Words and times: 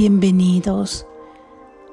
bienvenidos 0.00 1.08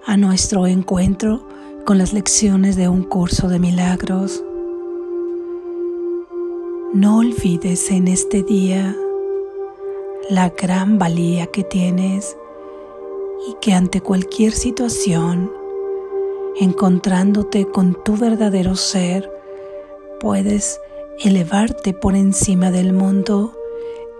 a 0.05 0.15
nuestro 0.15 0.67
encuentro 0.67 1.43
con 1.87 1.97
las 1.97 2.13
lecciones 2.13 2.75
de 2.75 2.87
un 2.87 3.01
curso 3.01 3.49
de 3.49 3.57
milagros. 3.57 4.43
No 6.93 7.17
olvides 7.17 7.89
en 7.89 8.07
este 8.07 8.43
día 8.43 8.95
la 10.29 10.49
gran 10.49 10.99
valía 10.99 11.47
que 11.47 11.63
tienes 11.63 12.37
y 13.49 13.55
que 13.59 13.73
ante 13.73 14.01
cualquier 14.01 14.51
situación, 14.51 15.51
encontrándote 16.59 17.65
con 17.65 17.97
tu 18.03 18.17
verdadero 18.17 18.75
ser, 18.75 19.31
puedes 20.19 20.79
elevarte 21.23 21.93
por 21.93 22.15
encima 22.15 22.69
del 22.69 22.93
mundo 22.93 23.57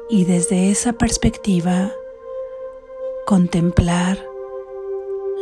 y 0.09 0.25
desde 0.25 0.71
esa 0.71 0.93
perspectiva 0.93 1.93
contemplar 3.25 4.23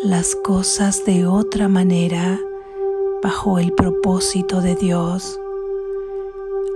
las 0.06 0.36
cosas 0.36 1.04
de 1.04 1.28
otra 1.28 1.68
manera 1.68 2.40
bajo 3.22 3.60
el 3.60 3.74
propósito 3.74 4.62
de 4.62 4.76
Dios. 4.76 5.38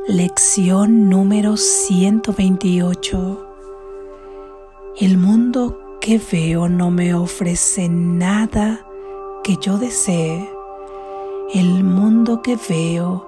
Lección 0.08 1.10
número 1.10 1.56
128. 1.56 3.48
El 4.98 5.18
mundo 5.18 5.80
que 6.02 6.20
veo 6.32 6.68
no 6.68 6.92
me 6.92 7.14
ofrece 7.14 7.88
nada 7.88 8.86
que 9.46 9.56
yo 9.62 9.78
desee. 9.78 10.50
El 11.54 11.86
mundo 11.86 12.42
que 12.42 12.58
veo 12.68 13.26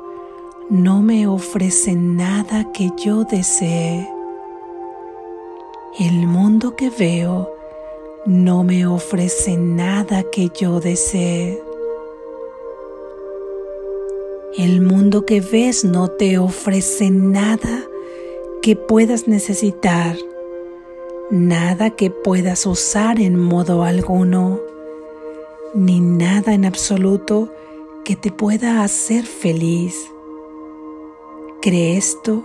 no 0.70 1.02
me 1.02 1.27
ofrece 1.27 1.96
nada 1.96 2.74
que 2.74 2.91
yo 2.98 3.24
desee. 3.24 4.10
El 5.98 6.27
mundo 6.27 6.76
que 6.76 6.90
veo 6.90 7.59
no 8.25 8.63
me 8.63 8.85
ofrece 8.85 9.55
nada 9.57 10.23
que 10.23 10.49
yo 10.49 10.79
desee. 10.79 11.62
El 14.57 14.81
mundo 14.81 15.25
que 15.25 15.39
ves 15.39 15.85
no 15.85 16.09
te 16.09 16.37
ofrece 16.37 17.12
nada 17.12 17.84
que 18.62 18.75
puedas 18.75 19.27
necesitar, 19.27 20.17
nada 21.29 21.91
que 21.91 22.09
puedas 22.09 22.65
usar 22.65 23.21
en 23.21 23.40
modo 23.40 23.84
alguno, 23.84 24.59
ni 25.73 26.01
nada 26.01 26.53
en 26.53 26.65
absoluto 26.65 27.53
que 28.03 28.15
te 28.17 28.31
pueda 28.31 28.84
hacer 28.84 29.25
feliz. 29.25 29.95
Cree 31.62 31.95
esto 31.95 32.43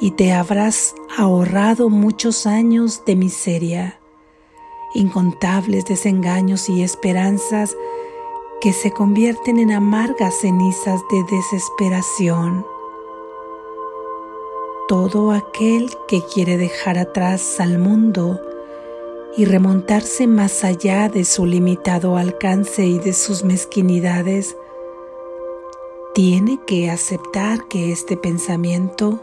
y 0.00 0.12
te 0.12 0.32
habrás 0.32 0.94
ahorrado 1.16 1.88
muchos 1.88 2.46
años 2.46 3.04
de 3.06 3.16
miseria 3.16 3.98
incontables 4.96 5.84
desengaños 5.84 6.68
y 6.68 6.82
esperanzas 6.82 7.76
que 8.60 8.72
se 8.72 8.90
convierten 8.90 9.58
en 9.58 9.70
amargas 9.70 10.40
cenizas 10.40 11.00
de 11.10 11.36
desesperación. 11.36 12.66
Todo 14.88 15.32
aquel 15.32 15.90
que 16.08 16.22
quiere 16.32 16.56
dejar 16.56 16.98
atrás 16.98 17.60
al 17.60 17.78
mundo 17.78 18.40
y 19.36 19.44
remontarse 19.44 20.26
más 20.26 20.64
allá 20.64 21.08
de 21.08 21.24
su 21.24 21.44
limitado 21.44 22.16
alcance 22.16 22.86
y 22.86 22.98
de 22.98 23.12
sus 23.12 23.44
mezquinidades, 23.44 24.56
tiene 26.14 26.58
que 26.66 26.90
aceptar 26.90 27.68
que 27.68 27.92
este 27.92 28.16
pensamiento 28.16 29.20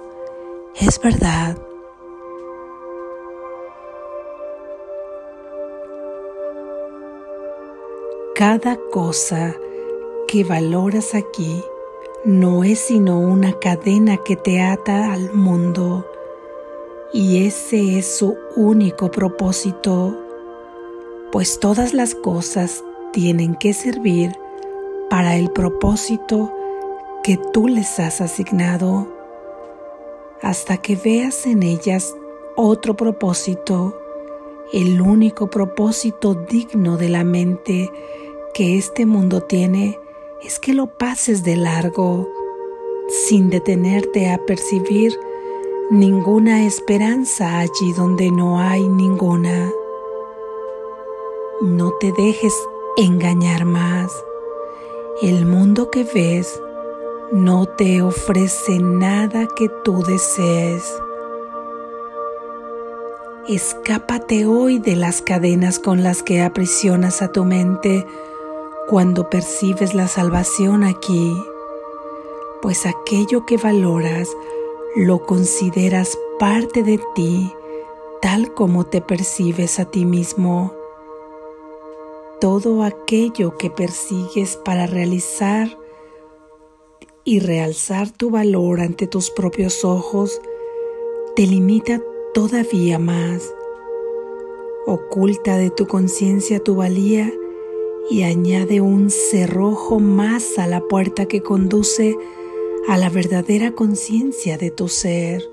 es 0.75 1.01
verdad 1.01 1.57
Cada 8.35 8.77
cosa 8.91 9.55
que 10.27 10.43
valoras 10.43 11.13
aquí 11.13 11.63
no 12.25 12.63
es 12.63 12.79
sino 12.79 13.19
una 13.19 13.59
cadena 13.59 14.17
que 14.17 14.35
te 14.35 14.59
ata 14.59 15.13
al 15.13 15.31
mundo 15.33 16.03
y 17.13 17.45
ese 17.45 17.99
es 17.99 18.07
su 18.07 18.35
único 18.55 19.11
propósito, 19.11 20.17
pues 21.31 21.59
todas 21.59 21.93
las 21.93 22.15
cosas 22.15 22.83
tienen 23.11 23.53
que 23.53 23.71
servir 23.71 24.31
para 25.11 25.35
el 25.35 25.51
propósito 25.51 26.51
que 27.23 27.37
tú 27.37 27.67
les 27.67 27.99
has 27.99 28.19
asignado. 28.19 29.07
Hasta 30.41 30.77
que 30.77 30.95
veas 30.95 31.45
en 31.45 31.61
ellas 31.61 32.15
otro 32.55 32.95
propósito, 32.95 33.95
el 34.73 35.01
único 35.01 35.51
propósito 35.51 36.33
digno 36.33 36.97
de 36.97 37.09
la 37.09 37.23
mente 37.23 37.91
que 38.53 38.77
este 38.77 39.05
mundo 39.05 39.41
tiene 39.41 39.99
es 40.43 40.59
que 40.59 40.73
lo 40.73 40.85
pases 40.85 41.43
de 41.43 41.55
largo 41.55 42.29
sin 43.27 43.49
detenerte 43.49 44.29
a 44.29 44.37
percibir 44.45 45.17
ninguna 45.89 46.65
esperanza 46.65 47.59
allí 47.59 47.93
donde 47.97 48.31
no 48.31 48.59
hay 48.59 48.87
ninguna. 48.87 49.71
No 51.61 51.93
te 51.99 52.11
dejes 52.11 52.53
engañar 52.97 53.65
más. 53.65 54.11
El 55.21 55.45
mundo 55.45 55.89
que 55.89 56.03
ves 56.03 56.61
no 57.31 57.65
te 57.65 58.01
ofrece 58.01 58.79
nada 58.79 59.47
que 59.55 59.69
tú 59.83 60.03
desees. 60.03 60.83
Escápate 63.47 64.45
hoy 64.45 64.79
de 64.79 64.95
las 64.95 65.21
cadenas 65.21 65.79
con 65.79 66.03
las 66.03 66.21
que 66.21 66.41
aprisionas 66.41 67.21
a 67.21 67.31
tu 67.31 67.43
mente 67.43 68.05
cuando 68.87 69.29
percibes 69.29 69.93
la 69.93 70.07
salvación 70.07 70.83
aquí, 70.83 71.35
pues 72.61 72.85
aquello 72.85 73.45
que 73.45 73.57
valoras 73.57 74.29
lo 74.95 75.25
consideras 75.25 76.17
parte 76.39 76.83
de 76.83 76.99
ti 77.15 77.51
tal 78.23 78.53
como 78.53 78.85
te 78.85 79.01
percibes 79.01 79.81
a 79.81 79.85
ti 79.85 80.05
mismo. 80.05 80.73
Todo 82.39 82.83
aquello 82.83 83.57
que 83.57 83.69
persigues 83.69 84.55
para 84.55 84.87
realizar 84.87 85.77
y 87.25 87.41
realzar 87.41 88.11
tu 88.11 88.29
valor 88.29 88.79
ante 88.79 89.07
tus 89.07 89.29
propios 89.29 89.83
ojos 89.83 90.41
te 91.35 91.45
limita 91.45 92.01
todavía 92.33 92.97
más. 92.97 93.53
Oculta 94.85 95.57
de 95.57 95.69
tu 95.69 95.85
conciencia 95.87 96.63
tu 96.63 96.75
valía 96.75 97.29
y 98.09 98.23
añade 98.23 98.81
un 98.81 99.09
cerrojo 99.09 99.99
más 99.99 100.57
a 100.57 100.67
la 100.67 100.81
puerta 100.81 101.25
que 101.25 101.41
conduce 101.41 102.17
a 102.87 102.97
la 102.97 103.09
verdadera 103.09 103.71
conciencia 103.71 104.57
de 104.57 104.71
tu 104.71 104.87
ser. 104.87 105.43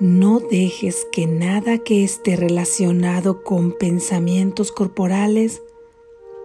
No 0.00 0.38
dejes 0.38 1.06
que 1.10 1.26
nada 1.26 1.78
que 1.78 2.04
esté 2.04 2.36
relacionado 2.36 3.42
con 3.42 3.72
pensamientos 3.72 4.70
corporales 4.70 5.62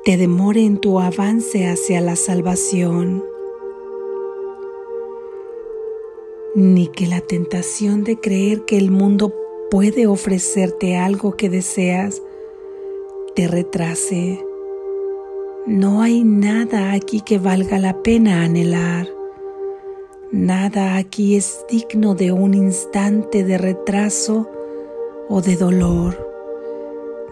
te 0.04 0.18
demore 0.18 0.66
en 0.66 0.80
tu 0.80 1.00
avance 1.00 1.68
hacia 1.68 2.02
la 2.02 2.16
salvación, 2.16 3.24
ni 6.56 6.88
que 6.88 7.08
la 7.08 7.22
tentación 7.22 8.04
de 8.04 8.20
creer 8.20 8.66
que 8.66 8.78
el 8.78 8.92
mundo 8.92 9.34
puede 9.72 10.08
ofrecerte 10.08 10.98
algo 10.98 11.36
que 11.36 11.50
deseas 11.50 12.22
te 13.36 13.48
retrase. 13.48 14.46
No 15.66 16.02
hay 16.02 16.24
nada 16.24 16.94
aquí 16.94 17.22
que 17.22 17.40
valga 17.40 17.80
la 17.80 18.02
pena 18.04 18.44
anhelar. 18.44 19.08
Nada 20.32 20.98
aquí 20.98 21.36
es 21.36 21.66
digno 21.70 22.16
de 22.16 22.32
un 22.32 22.54
instante 22.54 23.44
de 23.44 23.58
retraso 23.58 24.50
o 25.30 25.42
de 25.42 25.56
dolor, 25.56 26.18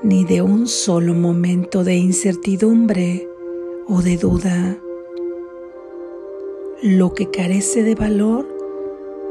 ni 0.02 0.24
de 0.24 0.42
un 0.42 0.68
solo 0.68 1.14
momento 1.14 1.84
de 1.84 1.96
incertidumbre 1.96 3.28
o 3.88 4.02
de 4.02 4.18
duda. 4.18 4.78
Lo 6.82 7.14
que 7.14 7.30
carece 7.30 7.84
de 7.84 7.96
valor 7.96 8.48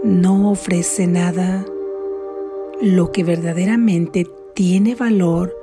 no 0.04 0.50
ofrece 0.50 1.06
nada. 1.06 1.64
Lo 2.80 3.12
que 3.12 3.24
verdaderamente 3.24 4.26
tiene 4.54 4.94
valor 4.94 5.59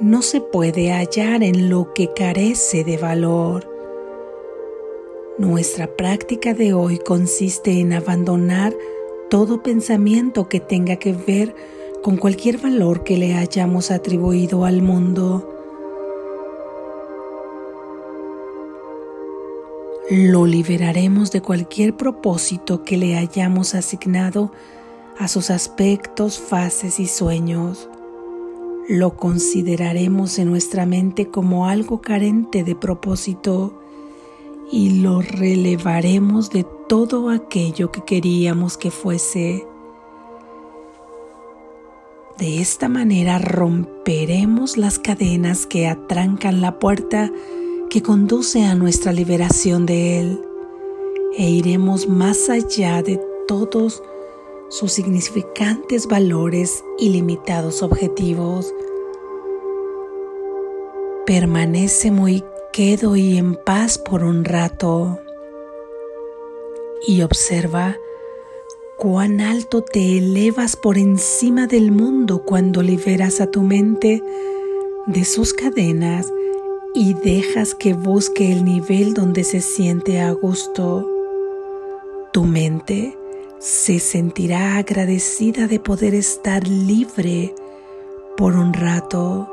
no 0.00 0.22
se 0.22 0.40
puede 0.40 0.92
hallar 0.92 1.42
en 1.42 1.68
lo 1.68 1.92
que 1.92 2.12
carece 2.12 2.84
de 2.84 2.96
valor. 2.96 3.68
Nuestra 5.38 5.88
práctica 5.88 6.54
de 6.54 6.72
hoy 6.72 6.98
consiste 6.98 7.80
en 7.80 7.92
abandonar 7.92 8.74
todo 9.28 9.62
pensamiento 9.62 10.48
que 10.48 10.60
tenga 10.60 10.96
que 10.96 11.12
ver 11.12 11.54
con 12.02 12.16
cualquier 12.16 12.58
valor 12.58 13.02
que 13.02 13.16
le 13.16 13.34
hayamos 13.34 13.90
atribuido 13.90 14.64
al 14.64 14.82
mundo. 14.82 15.54
Lo 20.10 20.46
liberaremos 20.46 21.32
de 21.32 21.42
cualquier 21.42 21.96
propósito 21.96 22.84
que 22.84 22.96
le 22.96 23.16
hayamos 23.16 23.74
asignado 23.74 24.52
a 25.18 25.28
sus 25.28 25.50
aspectos, 25.50 26.38
fases 26.38 27.00
y 27.00 27.06
sueños 27.06 27.88
lo 28.88 29.16
consideraremos 29.16 30.38
en 30.38 30.48
nuestra 30.48 30.86
mente 30.86 31.28
como 31.28 31.66
algo 31.66 32.00
carente 32.00 32.64
de 32.64 32.74
propósito 32.74 33.78
y 34.72 35.00
lo 35.00 35.20
relevaremos 35.20 36.48
de 36.50 36.64
todo 36.88 37.28
aquello 37.28 37.92
que 37.92 38.02
queríamos 38.02 38.78
que 38.78 38.90
fuese. 38.90 39.66
De 42.38 42.60
esta 42.60 42.88
manera 42.88 43.38
romperemos 43.38 44.78
las 44.78 44.98
cadenas 44.98 45.66
que 45.66 45.86
atrancan 45.86 46.62
la 46.62 46.78
puerta 46.78 47.30
que 47.90 48.02
conduce 48.02 48.64
a 48.64 48.74
nuestra 48.74 49.12
liberación 49.12 49.84
de 49.84 50.20
Él 50.20 50.40
e 51.36 51.50
iremos 51.50 52.08
más 52.08 52.48
allá 52.48 53.02
de 53.02 53.20
todos 53.46 54.02
sus 54.68 54.92
significantes 54.92 56.06
valores 56.06 56.84
y 56.98 57.10
limitados 57.10 57.82
objetivos. 57.82 58.74
Permanece 61.26 62.10
muy 62.10 62.44
quedo 62.72 63.16
y 63.16 63.36
en 63.38 63.54
paz 63.54 63.98
por 63.98 64.24
un 64.24 64.44
rato 64.44 65.18
y 67.06 67.22
observa 67.22 67.96
cuán 68.96 69.40
alto 69.40 69.82
te 69.82 70.18
elevas 70.18 70.76
por 70.76 70.98
encima 70.98 71.66
del 71.66 71.92
mundo 71.92 72.44
cuando 72.44 72.82
liberas 72.82 73.40
a 73.40 73.50
tu 73.50 73.62
mente 73.62 74.22
de 75.06 75.24
sus 75.24 75.54
cadenas 75.54 76.32
y 76.94 77.14
dejas 77.14 77.74
que 77.74 77.94
busque 77.94 78.52
el 78.52 78.64
nivel 78.64 79.14
donde 79.14 79.44
se 79.44 79.60
siente 79.60 80.20
a 80.20 80.32
gusto. 80.32 81.08
Tu 82.32 82.44
mente 82.44 83.17
se 83.58 83.98
sentirá 83.98 84.76
agradecida 84.76 85.66
de 85.66 85.80
poder 85.80 86.14
estar 86.14 86.66
libre 86.66 87.54
por 88.36 88.54
un 88.54 88.72
rato. 88.72 89.48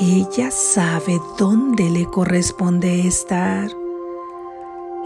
Ella 0.00 0.50
sabe 0.50 1.18
dónde 1.38 1.90
le 1.90 2.06
corresponde 2.06 3.06
estar. 3.06 3.70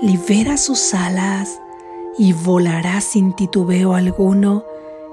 Libera 0.01 0.57
sus 0.57 0.95
alas 0.95 1.61
y 2.17 2.33
volará 2.33 3.01
sin 3.01 3.35
titubeo 3.35 3.95
alguno 3.95 4.65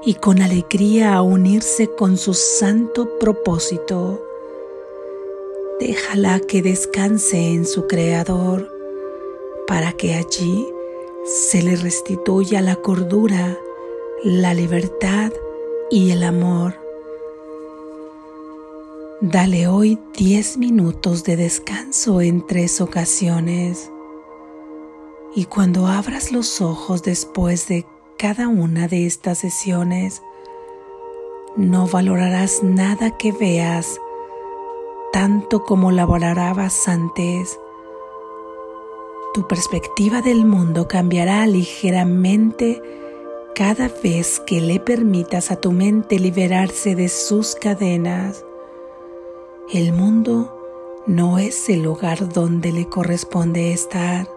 y 0.03 0.13
con 0.13 0.41
alegría 0.41 1.15
a 1.15 1.23
unirse 1.23 1.87
con 1.87 2.17
su 2.17 2.33
santo 2.33 3.17
propósito. 3.19 4.21
Déjala 5.79 6.39
que 6.39 6.61
descanse 6.61 7.53
en 7.53 7.65
su 7.65 7.87
Creador 7.87 8.71
para 9.67 9.91
que 9.93 10.13
allí 10.13 10.65
se 11.27 11.61
le 11.61 11.75
restituya 11.75 12.61
la 12.61 12.77
cordura, 12.77 13.57
la 14.23 14.53
libertad 14.53 15.33
y 15.91 16.11
el 16.11 16.23
amor. 16.23 16.75
Dale 19.19 19.67
hoy 19.67 19.99
10 20.17 20.57
minutos 20.57 21.25
de 21.25 21.35
descanso 21.35 22.21
en 22.21 22.47
tres 22.47 22.79
ocasiones 22.79 23.91
y 25.35 25.45
cuando 25.45 25.87
abras 25.87 26.31
los 26.31 26.61
ojos 26.61 27.03
después 27.03 27.67
de 27.67 27.85
cada 28.17 28.47
una 28.47 28.87
de 28.87 29.05
estas 29.05 29.39
sesiones, 29.39 30.21
no 31.57 31.87
valorarás 31.87 32.63
nada 32.63 33.17
que 33.17 33.33
veas 33.33 33.99
tanto 35.11 35.65
como 35.65 35.91
la 35.91 36.05
valorabas 36.05 36.87
antes 36.87 37.59
tu 39.37 39.47
perspectiva 39.47 40.23
del 40.23 40.45
mundo 40.45 40.87
cambiará 40.87 41.45
ligeramente 41.45 42.81
cada 43.53 43.87
vez 43.87 44.39
que 44.39 44.61
le 44.61 44.79
permitas 44.79 45.51
a 45.51 45.57
tu 45.57 45.71
mente 45.71 46.17
liberarse 46.17 46.95
de 46.95 47.07
sus 47.07 47.53
cadenas. 47.53 48.43
El 49.71 49.93
mundo 49.93 51.03
no 51.05 51.37
es 51.37 51.69
el 51.69 51.83
lugar 51.83 52.33
donde 52.33 52.71
le 52.71 52.89
corresponde 52.89 53.73
estar 53.73 54.27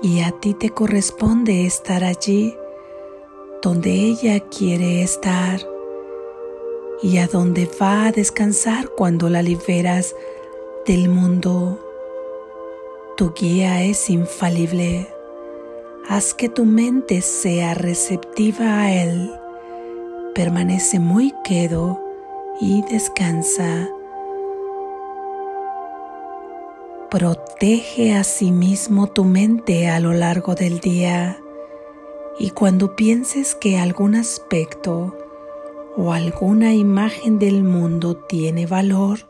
y 0.00 0.20
a 0.20 0.30
ti 0.30 0.54
te 0.54 0.70
corresponde 0.70 1.66
estar 1.66 2.04
allí 2.04 2.56
donde 3.60 3.90
ella 3.90 4.40
quiere 4.48 5.02
estar 5.02 5.60
y 7.02 7.18
a 7.18 7.26
donde 7.26 7.68
va 7.78 8.06
a 8.06 8.12
descansar 8.12 8.88
cuando 8.96 9.28
la 9.28 9.42
liberas 9.42 10.16
del 10.86 11.10
mundo. 11.10 11.85
Tu 13.16 13.32
guía 13.32 13.82
es 13.82 14.10
infalible. 14.10 15.08
Haz 16.06 16.34
que 16.34 16.50
tu 16.50 16.66
mente 16.66 17.22
sea 17.22 17.72
receptiva 17.72 18.82
a 18.82 18.92
Él. 18.92 19.32
Permanece 20.34 20.98
muy 20.98 21.32
quedo 21.42 21.98
y 22.60 22.82
descansa. 22.82 23.88
Protege 27.10 28.12
a 28.14 28.22
sí 28.22 28.52
mismo 28.52 29.06
tu 29.06 29.24
mente 29.24 29.88
a 29.88 29.98
lo 29.98 30.12
largo 30.12 30.54
del 30.54 30.80
día 30.80 31.38
y 32.38 32.50
cuando 32.50 32.96
pienses 32.96 33.54
que 33.54 33.78
algún 33.78 34.14
aspecto 34.14 35.16
o 35.96 36.12
alguna 36.12 36.74
imagen 36.74 37.38
del 37.38 37.64
mundo 37.64 38.14
tiene 38.14 38.66
valor, 38.66 39.20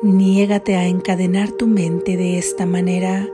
Niégate 0.00 0.76
a 0.76 0.86
encadenar 0.86 1.50
tu 1.50 1.66
mente 1.66 2.16
de 2.16 2.38
esta 2.38 2.66
manera 2.66 3.26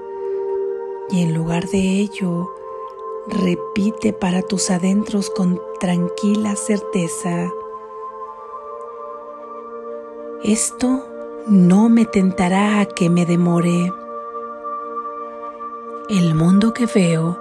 y 1.10 1.22
en 1.22 1.34
lugar 1.34 1.68
de 1.68 2.00
ello, 2.00 2.50
repite 3.26 4.14
para 4.14 4.40
tus 4.40 4.70
adentros 4.70 5.28
con 5.28 5.60
tranquila 5.78 6.56
certeza. 6.56 7.50
Esto 10.42 11.04
no 11.46 11.90
me 11.90 12.06
tentará 12.06 12.80
a 12.80 12.86
que 12.86 13.10
me 13.10 13.26
demore. 13.26 13.92
El 16.08 16.34
mundo 16.34 16.72
que 16.72 16.86
veo 16.86 17.38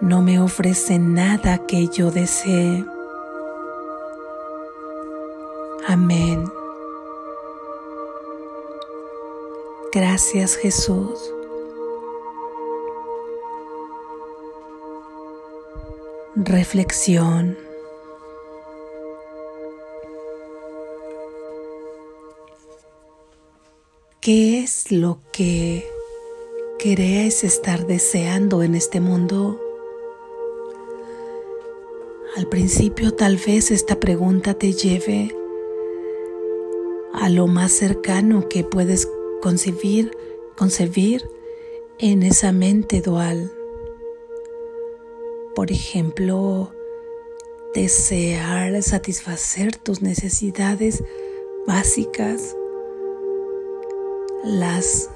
no 0.00 0.22
me 0.22 0.40
ofrece 0.40 1.00
nada 1.00 1.66
que 1.66 1.88
yo 1.88 2.12
desee. 2.12 2.84
Amén. 5.88 6.57
Gracias 10.00 10.54
Jesús. 10.54 11.18
Reflexión. 16.36 17.58
¿Qué 24.20 24.60
es 24.60 24.92
lo 24.92 25.18
que 25.32 25.84
queréis 26.78 27.42
estar 27.42 27.84
deseando 27.84 28.62
en 28.62 28.76
este 28.76 29.00
mundo? 29.00 29.60
Al 32.36 32.46
principio 32.46 33.14
tal 33.14 33.36
vez 33.36 33.72
esta 33.72 33.98
pregunta 33.98 34.54
te 34.54 34.74
lleve 34.74 35.34
a 37.14 37.28
lo 37.28 37.48
más 37.48 37.72
cercano 37.72 38.48
que 38.48 38.62
puedes 38.62 39.08
concebir, 39.40 40.16
concebir 40.56 41.28
en 41.98 42.22
esa 42.22 42.52
mente 42.52 43.00
dual. 43.00 43.52
Por 45.54 45.70
ejemplo, 45.70 46.72
desear 47.74 48.82
satisfacer 48.82 49.76
tus 49.76 50.02
necesidades 50.02 51.02
básicas, 51.66 52.56
las 54.44 55.10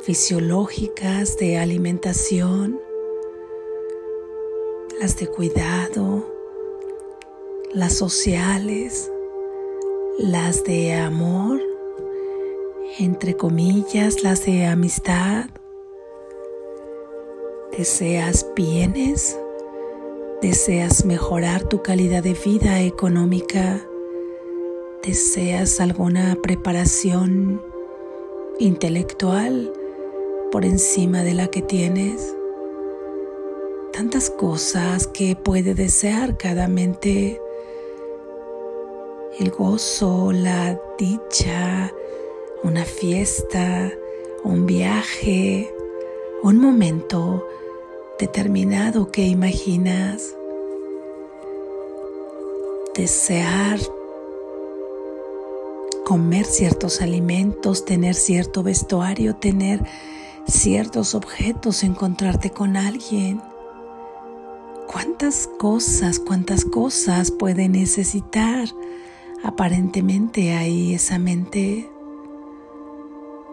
fisiológicas 0.00 1.36
de 1.36 1.58
alimentación, 1.58 2.80
las 4.98 5.16
de 5.18 5.26
cuidado, 5.26 6.26
las 7.72 7.94
sociales, 7.94 9.10
las 10.18 10.64
de 10.64 10.94
amor 10.94 11.69
entre 12.98 13.36
comillas, 13.36 14.22
las 14.22 14.44
de 14.44 14.66
amistad. 14.66 15.46
¿Deseas 17.76 18.46
bienes? 18.56 19.38
¿Deseas 20.42 21.04
mejorar 21.04 21.64
tu 21.64 21.82
calidad 21.82 22.22
de 22.22 22.34
vida 22.34 22.80
económica? 22.80 23.80
¿Deseas 25.02 25.80
alguna 25.80 26.36
preparación 26.42 27.62
intelectual 28.58 29.72
por 30.50 30.64
encima 30.64 31.22
de 31.22 31.34
la 31.34 31.46
que 31.46 31.62
tienes? 31.62 32.34
Tantas 33.92 34.30
cosas 34.30 35.06
que 35.06 35.36
puede 35.36 35.74
desear 35.74 36.36
cada 36.36 36.68
mente. 36.68 37.40
El 39.38 39.50
gozo, 39.50 40.32
la 40.32 40.80
dicha, 40.98 41.92
una 42.62 42.84
fiesta, 42.84 43.90
un 44.44 44.66
viaje, 44.66 45.72
un 46.42 46.58
momento 46.58 47.46
determinado 48.18 49.10
que 49.10 49.26
imaginas. 49.26 50.34
Desear 52.94 53.78
comer 56.04 56.44
ciertos 56.44 57.00
alimentos, 57.00 57.84
tener 57.84 58.14
cierto 58.14 58.62
vestuario, 58.62 59.36
tener 59.36 59.80
ciertos 60.46 61.14
objetos, 61.14 61.82
encontrarte 61.82 62.50
con 62.50 62.76
alguien. 62.76 63.40
¿Cuántas 64.86 65.46
cosas, 65.46 66.18
cuántas 66.18 66.64
cosas 66.64 67.30
puede 67.30 67.68
necesitar 67.68 68.68
aparentemente 69.44 70.52
ahí 70.52 70.94
esa 70.94 71.18
mente? 71.18 71.88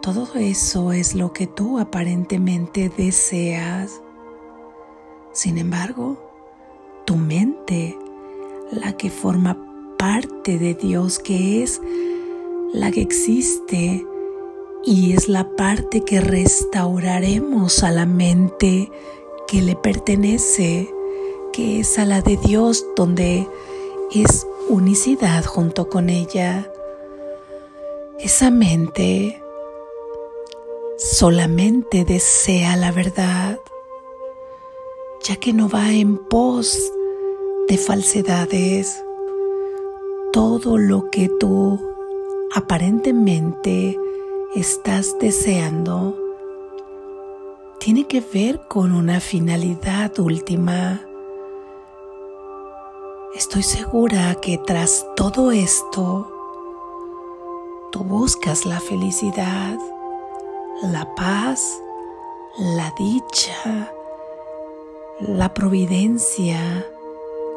Todo 0.07 0.35
eso 0.35 0.93
es 0.93 1.15
lo 1.15 1.33
que 1.33 1.47
tú 1.47 1.79
aparentemente 1.79 2.87
deseas. 2.87 4.01
Sin 5.33 5.57
embargo, 5.57 6.17
tu 7.03 7.17
mente, 7.17 7.99
la 8.71 8.93
que 8.93 9.09
forma 9.09 9.57
parte 9.97 10.59
de 10.59 10.75
Dios, 10.75 11.19
que 11.19 11.61
es 11.61 11.81
la 12.71 12.89
que 12.89 13.01
existe 13.01 14.07
y 14.85 15.11
es 15.11 15.27
la 15.27 15.57
parte 15.57 15.99
que 15.99 16.21
restauraremos 16.21 17.83
a 17.83 17.91
la 17.91 18.05
mente 18.05 18.89
que 19.45 19.61
le 19.61 19.75
pertenece, 19.75 20.89
que 21.51 21.81
es 21.81 21.99
a 21.99 22.05
la 22.05 22.21
de 22.21 22.37
Dios, 22.37 22.85
donde 22.95 23.45
es 24.15 24.47
unicidad 24.69 25.43
junto 25.43 25.89
con 25.89 26.09
ella. 26.09 26.71
Esa 28.19 28.51
mente 28.51 29.43
solamente 30.97 32.05
desea 32.05 32.75
la 32.75 32.91
verdad 32.91 33.59
ya 35.27 35.35
que 35.35 35.51
no 35.51 35.67
va 35.67 35.91
en 35.91 36.17
pos 36.17 36.91
de 37.67 37.77
falsedades. 37.77 39.03
Todo 40.31 40.77
lo 40.77 41.09
que 41.09 41.29
tú 41.39 41.79
aparentemente 42.53 43.99
estás 44.55 45.17
deseando 45.19 46.17
tiene 47.79 48.05
que 48.07 48.21
ver 48.21 48.61
con 48.69 48.93
una 48.93 49.19
finalidad 49.19 50.17
última. 50.19 51.01
Estoy 53.35 53.63
segura 53.63 54.35
que 54.35 54.57
tras 54.65 55.05
todo 55.17 55.51
esto, 55.51 56.31
tú 57.91 57.99
buscas 57.99 58.65
la 58.65 58.79
felicidad, 58.79 59.77
la 60.83 61.15
paz, 61.15 61.81
la 62.59 62.93
dicha, 62.97 63.91
la 65.19 65.53
providencia, 65.53 66.85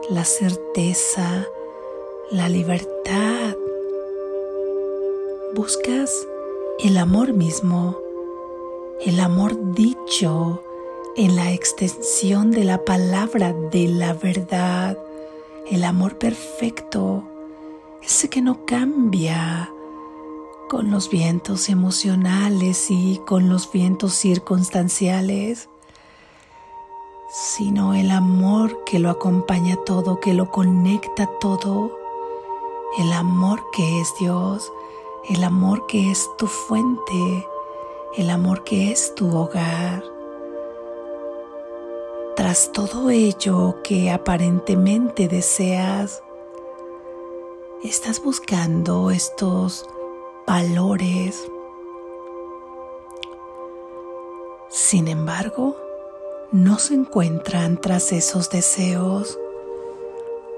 la 0.09 0.25
certeza, 0.25 1.47
la 2.31 2.49
libertad. 2.49 3.57
Buscas 5.55 6.27
el 6.79 6.97
amor 6.97 7.35
mismo, 7.35 7.99
el 9.05 9.21
amor 9.21 9.75
dicho 9.75 10.63
en 11.17 11.37
la 11.37 11.53
extensión 11.53 12.51
de 12.51 12.65
la 12.65 12.85
palabra 12.85 13.53
de 13.53 13.89
la 13.89 14.15
verdad, 14.15 14.97
el 15.71 15.85
amor 15.85 16.17
perfecto, 16.17 17.25
ese 18.03 18.31
que 18.31 18.41
no 18.41 18.65
cambia 18.65 19.71
con 20.71 20.93
los 20.93 21.11
vientos 21.11 21.69
emocionales 21.69 22.93
y 22.93 23.21
con 23.27 23.49
los 23.49 23.73
vientos 23.73 24.15
circunstanciales 24.15 25.69
sino 27.29 27.95
el 27.95 28.13
amor 28.13 28.85
que 28.85 29.01
lo 29.01 29.11
acompaña 29.11 29.77
todo, 29.85 30.21
que 30.21 30.33
lo 30.33 30.51
conecta 30.53 31.27
todo, 31.41 31.97
el 32.99 33.13
amor 33.13 33.65
que 33.73 34.01
es 34.01 34.15
Dios, 34.21 34.73
el 35.29 35.43
amor 35.43 35.87
que 35.87 36.13
es 36.13 36.29
tu 36.39 36.47
fuente, 36.47 37.47
el 38.17 38.31
amor 38.31 38.63
que 38.63 38.93
es 38.93 39.13
tu 39.17 39.37
hogar. 39.37 40.05
Tras 42.37 42.71
todo 42.73 43.11
ello 43.11 43.77
que 43.83 44.11
aparentemente 44.11 45.27
deseas, 45.27 46.23
estás 47.83 48.23
buscando 48.23 49.11
estos 49.11 49.89
valores. 50.51 51.49
Sin 54.69 55.07
embargo, 55.07 55.77
no 56.51 56.81
se 56.81 56.95
encuentran 56.95 57.81
tras 57.81 58.11
esos 58.11 58.51
deseos, 58.51 59.39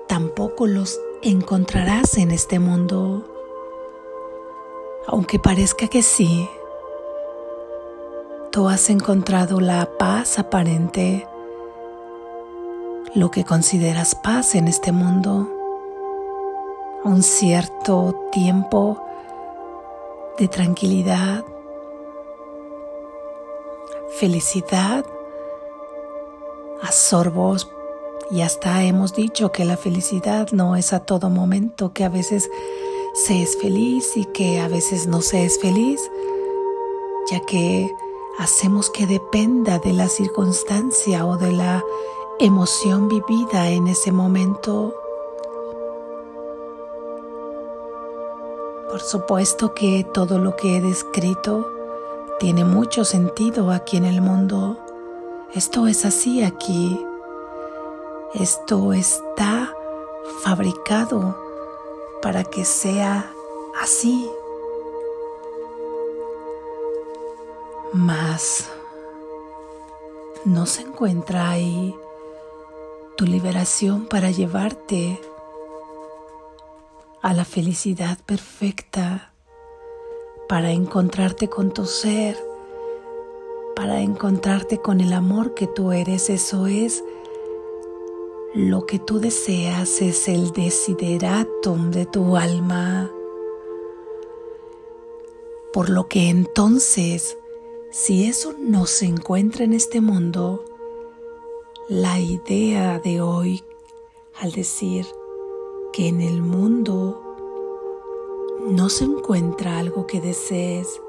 tampoco 0.08 0.66
los 0.66 0.98
encontrarás 1.20 2.16
en 2.16 2.30
este 2.30 2.58
mundo. 2.58 3.22
Aunque 5.08 5.38
parezca 5.38 5.88
que 5.88 6.00
sí, 6.00 6.48
tú 8.50 8.70
has 8.70 8.88
encontrado 8.88 9.60
la 9.60 9.98
paz 9.98 10.38
aparente, 10.38 11.28
lo 13.14 13.30
que 13.30 13.44
consideras 13.44 14.14
paz 14.14 14.54
en 14.54 14.68
este 14.68 14.90
mundo, 14.90 15.50
un 17.04 17.22
cierto 17.22 18.28
tiempo 18.32 19.11
de 20.38 20.48
tranquilidad, 20.48 21.44
felicidad 24.18 25.04
a 26.82 26.92
sorbos 26.92 27.70
y 28.30 28.40
hasta 28.40 28.82
hemos 28.84 29.14
dicho 29.14 29.52
que 29.52 29.64
la 29.64 29.76
felicidad 29.76 30.50
no 30.52 30.76
es 30.76 30.92
a 30.92 31.00
todo 31.00 31.28
momento, 31.28 31.92
que 31.92 32.04
a 32.04 32.08
veces 32.08 32.50
se 33.14 33.42
es 33.42 33.58
feliz 33.58 34.16
y 34.16 34.24
que 34.24 34.60
a 34.60 34.68
veces 34.68 35.06
no 35.06 35.20
se 35.20 35.44
es 35.44 35.60
feliz, 35.60 36.10
ya 37.30 37.40
que 37.40 37.94
hacemos 38.38 38.88
que 38.90 39.06
dependa 39.06 39.78
de 39.78 39.92
la 39.92 40.08
circunstancia 40.08 41.26
o 41.26 41.36
de 41.36 41.52
la 41.52 41.84
emoción 42.40 43.08
vivida 43.08 43.68
en 43.68 43.86
ese 43.86 44.12
momento. 44.12 44.94
Supuesto 49.02 49.74
que 49.74 50.06
todo 50.12 50.38
lo 50.38 50.56
que 50.56 50.76
he 50.76 50.80
descrito 50.80 51.70
tiene 52.40 52.64
mucho 52.64 53.04
sentido 53.04 53.70
aquí 53.70 53.96
en 53.96 54.04
el 54.04 54.20
mundo 54.20 54.78
esto 55.54 55.86
es 55.86 56.06
así 56.06 56.42
aquí. 56.42 56.98
Esto 58.32 58.94
está 58.94 59.70
fabricado 60.40 61.36
para 62.22 62.42
que 62.42 62.64
sea 62.64 63.30
así. 63.78 64.30
Mas 67.92 68.70
no 70.46 70.64
se 70.64 70.80
encuentra 70.80 71.50
ahí 71.50 71.94
tu 73.16 73.26
liberación 73.26 74.06
para 74.06 74.30
llevarte 74.30 75.20
a 77.22 77.32
la 77.32 77.44
felicidad 77.44 78.18
perfecta, 78.26 79.32
para 80.48 80.72
encontrarte 80.72 81.48
con 81.48 81.72
tu 81.72 81.86
ser 81.86 82.36
para 83.74 84.00
encontrarte 84.00 84.78
con 84.78 85.00
el 85.00 85.12
amor 85.12 85.54
que 85.54 85.66
tú 85.66 85.92
eres. 85.92 86.30
Eso 86.30 86.66
es 86.66 87.02
lo 88.54 88.86
que 88.86 88.98
tú 88.98 89.18
deseas, 89.18 90.02
es 90.02 90.28
el 90.28 90.52
desideratum 90.52 91.90
de 91.90 92.06
tu 92.06 92.36
alma. 92.36 93.10
Por 95.72 95.88
lo 95.88 96.06
que 96.06 96.28
entonces, 96.28 97.38
si 97.90 98.26
eso 98.26 98.54
no 98.58 98.86
se 98.86 99.06
encuentra 99.06 99.64
en 99.64 99.72
este 99.72 100.00
mundo, 100.00 100.64
la 101.88 102.20
idea 102.20 102.98
de 102.98 103.20
hoy 103.20 103.64
al 104.40 104.52
decir 104.52 105.06
que 105.92 106.08
en 106.08 106.20
el 106.20 106.42
mundo 106.42 107.22
no 108.66 108.88
se 108.88 109.04
encuentra 109.04 109.78
algo 109.78 110.06
que 110.06 110.20
desees, 110.20 111.00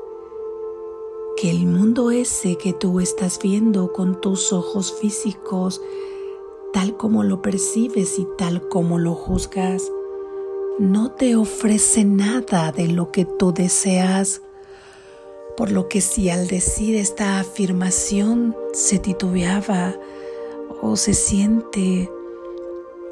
que 1.38 1.50
el 1.50 1.66
mundo 1.66 2.12
ese 2.12 2.58
que 2.58 2.74
tú 2.74 3.00
estás 3.00 3.40
viendo 3.42 3.94
con 3.94 4.20
tus 4.20 4.52
ojos 4.52 4.94
físicos, 4.94 5.82
tal 6.74 6.98
como 6.98 7.24
lo 7.24 7.42
percibes 7.42 8.20
y 8.20 8.28
tal 8.38 8.68
como 8.68 9.00
lo 9.00 9.16
juzgas, 9.16 9.90
no 10.80 11.12
te 11.12 11.36
ofrece 11.36 12.04
nada 12.04 12.72
de 12.72 12.88
lo 12.88 13.12
que 13.12 13.26
tú 13.26 13.54
deseas. 13.54 14.42
Por 15.56 15.72
lo 15.72 15.88
que 15.88 16.02
si 16.02 16.30
al 16.30 16.48
decir 16.48 16.96
esta 16.96 17.40
afirmación 17.40 18.56
se 18.74 18.98
titubeaba 18.98 19.96
o 20.82 20.96
se 20.98 21.14
siente 21.14 22.10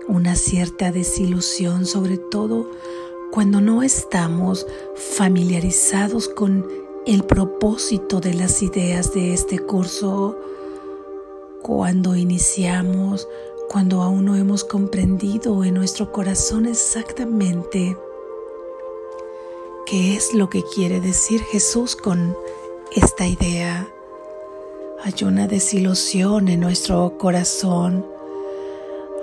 una 0.08 0.36
cierta 0.36 0.92
desilusión, 0.92 1.86
sobre 1.86 2.18
todo 2.18 2.70
cuando 3.32 3.62
no 3.62 3.84
estamos 3.84 4.68
familiarizados 4.96 6.28
con 6.28 6.68
el 7.06 7.24
propósito 7.24 8.20
de 8.20 8.34
las 8.34 8.62
ideas 8.62 9.14
de 9.14 9.34
este 9.34 9.60
curso 9.60 10.38
cuando 11.62 12.16
iniciamos, 12.16 13.28
cuando 13.70 14.02
aún 14.02 14.26
no 14.26 14.36
hemos 14.36 14.64
comprendido 14.64 15.64
en 15.64 15.76
nuestro 15.76 16.12
corazón 16.12 16.66
exactamente 16.66 17.96
¿Qué 19.92 20.16
es 20.16 20.34
lo 20.34 20.50
que 20.50 20.64
quiere 20.64 21.02
decir 21.02 21.42
Jesús 21.42 21.98
con 21.98 22.38
esta 22.96 23.28
idea? 23.28 23.90
Hay 25.04 25.14
una 25.26 25.48
desilusión 25.48 26.48
en 26.48 26.62
nuestro 26.62 27.18
corazón, 27.18 28.06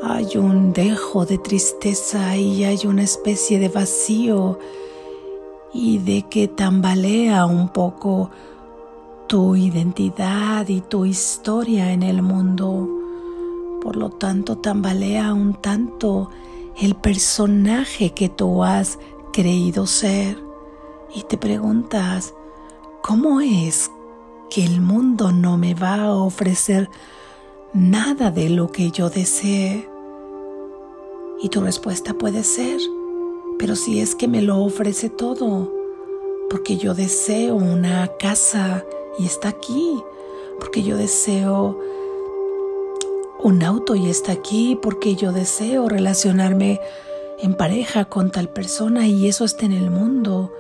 hay 0.03 0.37
un 0.37 0.73
dejo 0.73 1.27
de 1.27 1.39
tristeza 1.39 2.37
y 2.37 2.65
hay 2.65 2.87
una 2.87 3.03
especie 3.03 3.59
de 3.59 3.69
vacío 3.69 4.59
y 5.73 5.99
de 5.99 6.23
que 6.23 6.49
tambalea 6.49 7.47
un 7.47 7.69
poco 7.71 8.31
tu 9.27 9.57
identidad 9.57 10.69
y 10.69 10.81
tu 10.81 11.05
historia 11.05 11.93
en 11.93 12.03
el 12.03 12.23
mundo. 12.23 12.89
Por 13.83 13.97
lo 13.97 14.11
tanto, 14.11 14.59
tambalea 14.59 15.33
un 15.33 15.55
tanto 15.55 16.31
el 16.81 16.95
personaje 16.95 18.11
que 18.11 18.29
tú 18.29 18.63
has 18.63 18.99
creído 19.33 19.87
ser 19.87 20.39
y 21.15 21.23
te 21.23 21.37
preguntas, 21.37 22.35
¿cómo 23.03 23.41
es 23.41 23.91
que 24.51 24.65
el 24.65 24.81
mundo 24.81 25.33
no 25.33 25.59
me 25.59 25.75
va 25.75 26.03
a 26.03 26.15
ofrecer 26.15 26.89
nada 27.73 28.31
de 28.31 28.51
lo 28.51 28.73
que 28.73 28.91
yo 28.91 29.11
desee? 29.11 29.89
Y 31.41 31.49
tu 31.49 31.61
respuesta 31.61 32.15
puede 32.15 32.43
ser, 32.43 32.81
pero 33.59 33.77
si 33.77 34.01
es 34.01 34.15
que 34.15 34.29
me 34.29 34.43
lo 34.43 34.59
ofrece 34.59 35.09
todo, 35.09 35.73
porque 36.51 36.77
yo 36.77 36.95
deseo 36.95 37.55
una 37.55 38.09
casa 38.19 38.85
y 39.19 39.27
está 39.27 39.49
aquí, 39.49 40.03
porque 40.59 40.83
yo 40.83 40.97
deseo 40.97 41.79
un 43.41 43.63
auto 43.63 43.95
y 43.95 44.09
está 44.11 44.33
aquí, 44.33 44.79
porque 44.81 45.15
yo 45.15 45.33
deseo 45.33 45.89
relacionarme 45.89 46.81
en 47.41 47.55
pareja 47.55 48.07
con 48.07 48.33
tal 48.33 48.49
persona 48.49 49.07
y 49.07 49.29
eso 49.29 49.45
está 49.45 49.67
en 49.67 49.73
el 49.73 49.91
mundo 49.91 50.53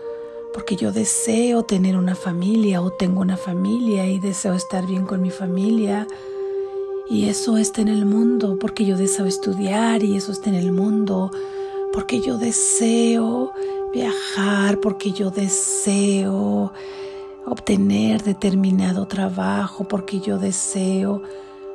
porque 0.52 0.76
yo 0.76 0.92
deseo 0.92 1.62
tener 1.62 1.96
una 1.96 2.14
familia 2.14 2.80
o 2.80 2.90
tengo 2.90 3.20
una 3.20 3.36
familia 3.36 4.06
y 4.06 4.18
deseo 4.18 4.54
estar 4.54 4.86
bien 4.86 5.04
con 5.04 5.22
mi 5.22 5.30
familia. 5.30 6.06
Y 7.10 7.28
eso 7.28 7.56
está 7.56 7.80
en 7.80 7.88
el 7.88 8.04
mundo 8.04 8.58
porque 8.60 8.84
yo 8.84 8.96
deseo 8.96 9.26
estudiar 9.26 10.02
y 10.02 10.16
eso 10.16 10.32
está 10.32 10.50
en 10.50 10.56
el 10.56 10.72
mundo 10.72 11.30
porque 11.92 12.20
yo 12.20 12.36
deseo 12.36 13.52
viajar, 13.92 14.78
porque 14.80 15.12
yo 15.12 15.30
deseo 15.30 16.72
obtener 17.46 18.22
determinado 18.22 19.08
trabajo, 19.08 19.84
porque 19.88 20.20
yo 20.20 20.38
deseo 20.38 21.22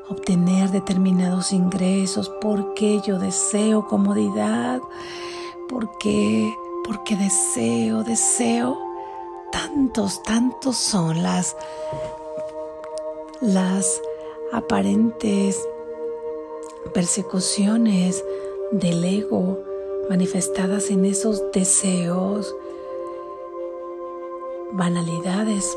obtener 0.07 0.69
determinados 0.69 1.51
ingresos, 1.51 2.31
porque 2.39 3.01
yo 3.05 3.17
deseo 3.17 3.87
comodidad, 3.87 4.81
porque 5.67 6.53
porque 6.83 7.15
deseo, 7.15 8.03
deseo, 8.03 8.77
tantos, 9.51 10.21
tantos 10.23 10.75
son 10.75 11.23
las, 11.23 11.55
las 13.41 14.01
aparentes 14.53 15.67
persecuciones 16.93 18.23
del 18.71 19.03
ego 19.03 19.59
manifestadas 20.09 20.91
en 20.91 21.05
esos 21.05 21.51
deseos, 21.51 22.55
banalidades, 24.73 25.75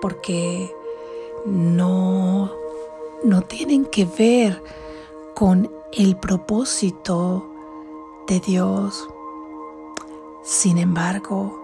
porque 0.00 0.74
no, 1.44 2.50
no 3.22 3.42
tienen 3.42 3.84
que 3.84 4.06
ver 4.06 4.62
con 5.34 5.70
el 5.92 6.16
propósito 6.16 7.46
de 8.26 8.40
Dios. 8.40 9.08
Sin 10.42 10.78
embargo, 10.78 11.58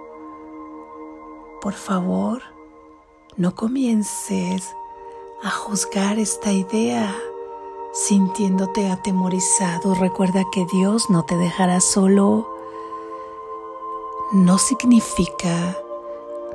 por 1.63 1.73
favor, 1.73 2.43
no 3.37 3.55
comiences 3.55 4.75
a 5.43 5.51
juzgar 5.51 6.19
esta 6.19 6.53
idea 6.53 7.15
sintiéndote 7.93 8.91
atemorizado. 8.91 9.95
Recuerda 9.95 10.45
que 10.53 10.67
Dios 10.67 11.09
no 11.09 11.25
te 11.25 11.37
dejará 11.37 11.81
solo. 11.81 12.47
No 14.33 14.59
significa, 14.59 15.79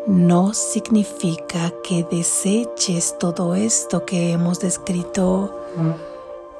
no 0.05 0.53
significa 0.53 1.73
que 1.83 2.03
deseches 2.03 3.17
todo 3.17 3.55
esto 3.55 4.05
que 4.05 4.31
hemos 4.31 4.59
descrito. 4.59 5.55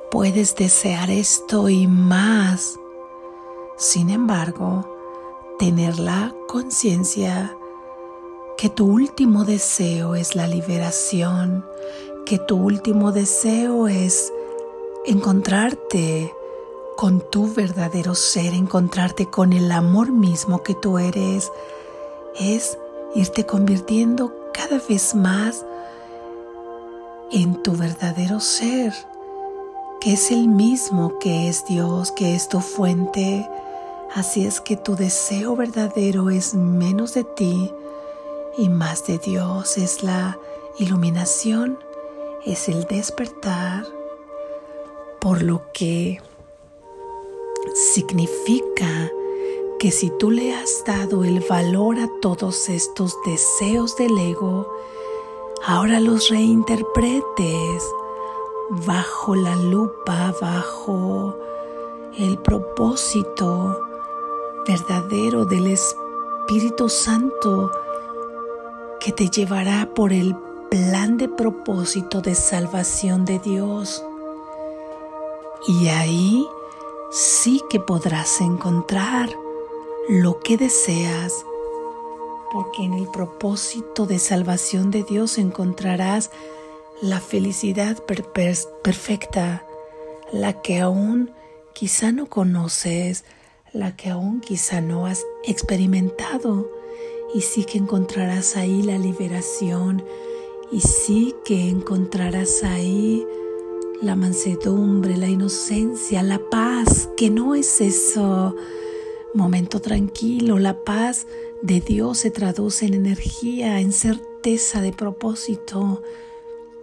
Puedes 0.09 0.55
desear 0.55 1.11
esto 1.11 1.69
y 1.69 1.87
más. 1.87 2.79
Sin 3.77 4.09
embargo, 4.09 4.87
tener 5.59 5.99
la 5.99 6.33
conciencia 6.47 7.55
que 8.57 8.69
tu 8.69 8.85
último 8.85 9.43
deseo 9.43 10.15
es 10.15 10.35
la 10.35 10.47
liberación, 10.47 11.65
que 12.31 12.39
tu 12.39 12.55
último 12.55 13.11
deseo 13.11 13.89
es 13.89 14.31
encontrarte 15.05 16.33
con 16.95 17.19
tu 17.19 17.53
verdadero 17.53 18.15
ser, 18.15 18.53
encontrarte 18.53 19.25
con 19.25 19.51
el 19.51 19.69
amor 19.69 20.13
mismo 20.13 20.63
que 20.63 20.73
tú 20.73 20.97
eres, 20.97 21.51
es 22.39 22.77
irte 23.15 23.45
convirtiendo 23.45 24.31
cada 24.53 24.79
vez 24.87 25.13
más 25.13 25.65
en 27.33 27.61
tu 27.63 27.75
verdadero 27.75 28.39
ser, 28.39 28.93
que 29.99 30.13
es 30.13 30.31
el 30.31 30.47
mismo 30.47 31.19
que 31.19 31.49
es 31.49 31.65
Dios, 31.65 32.13
que 32.13 32.33
es 32.33 32.47
tu 32.47 32.61
fuente, 32.61 33.45
Así 34.13 34.45
es 34.45 34.59
que 34.59 34.75
tu 34.75 34.95
deseo 34.97 35.55
verdadero 35.55 36.29
es 36.29 36.53
menos 36.53 37.13
de 37.13 37.23
ti 37.23 37.73
y 38.57 38.67
más 38.67 39.05
de 39.05 39.17
Dios. 39.19 39.77
Es 39.77 40.03
la 40.03 40.37
iluminación, 40.77 41.79
es 42.45 42.69
el 42.69 42.85
despertar, 42.85 43.85
por 45.19 45.41
lo 45.43 45.61
que 45.73 46.19
significa 47.93 49.11
que 49.79 49.91
si 49.91 50.09
tú 50.17 50.31
le 50.31 50.53
has 50.53 50.83
dado 50.85 51.23
el 51.23 51.39
valor 51.41 51.99
a 51.99 52.09
todos 52.21 52.69
estos 52.69 53.17
deseos 53.25 53.95
del 53.97 54.17
ego, 54.17 54.71
ahora 55.65 55.99
los 55.99 56.29
reinterpretes 56.29 57.83
bajo 58.85 59.35
la 59.35 59.55
lupa, 59.55 60.33
bajo 60.41 61.35
el 62.17 62.37
propósito 62.39 63.79
verdadero 64.67 65.45
del 65.45 65.67
Espíritu 65.67 66.89
Santo 66.89 67.71
que 68.99 69.11
te 69.11 69.29
llevará 69.29 69.89
por 69.93 70.13
el 70.13 70.35
plan 70.71 71.17
de 71.17 71.27
propósito 71.27 72.21
de 72.21 72.33
salvación 72.33 73.25
de 73.25 73.39
Dios. 73.39 74.05
Y 75.67 75.89
ahí 75.89 76.47
sí 77.11 77.61
que 77.69 77.81
podrás 77.81 78.39
encontrar 78.39 79.29
lo 80.07 80.39
que 80.39 80.55
deseas, 80.55 81.45
porque 82.53 82.83
en 82.85 82.93
el 82.93 83.09
propósito 83.09 84.05
de 84.05 84.17
salvación 84.17 84.91
de 84.91 85.03
Dios 85.03 85.37
encontrarás 85.37 86.31
la 87.01 87.19
felicidad 87.19 88.01
perfecta, 88.05 89.65
la 90.31 90.61
que 90.61 90.79
aún 90.79 91.31
quizá 91.73 92.13
no 92.13 92.27
conoces, 92.27 93.25
la 93.73 93.97
que 93.97 94.09
aún 94.09 94.39
quizá 94.39 94.79
no 94.79 95.05
has 95.05 95.25
experimentado 95.43 96.71
y 97.35 97.41
sí 97.41 97.65
que 97.65 97.77
encontrarás 97.77 98.55
ahí 98.55 98.83
la 98.83 98.97
liberación 98.97 100.01
y 100.71 100.79
sí 100.79 101.35
que 101.43 101.69
encontrarás 101.69 102.63
ahí 102.63 103.25
la 104.01 104.15
mansedumbre, 104.15 105.17
la 105.17 105.27
inocencia, 105.27 106.23
la 106.23 106.39
paz, 106.39 107.09
que 107.15 107.29
no 107.29 107.55
es 107.55 107.81
eso 107.81 108.55
momento 109.33 109.79
tranquilo, 109.79 110.59
la 110.59 110.83
paz 110.83 111.27
de 111.61 111.79
Dios 111.81 112.19
se 112.19 112.31
traduce 112.31 112.85
en 112.85 112.93
energía, 112.93 113.79
en 113.79 113.91
certeza 113.91 114.81
de 114.81 114.91
propósito, 114.91 116.01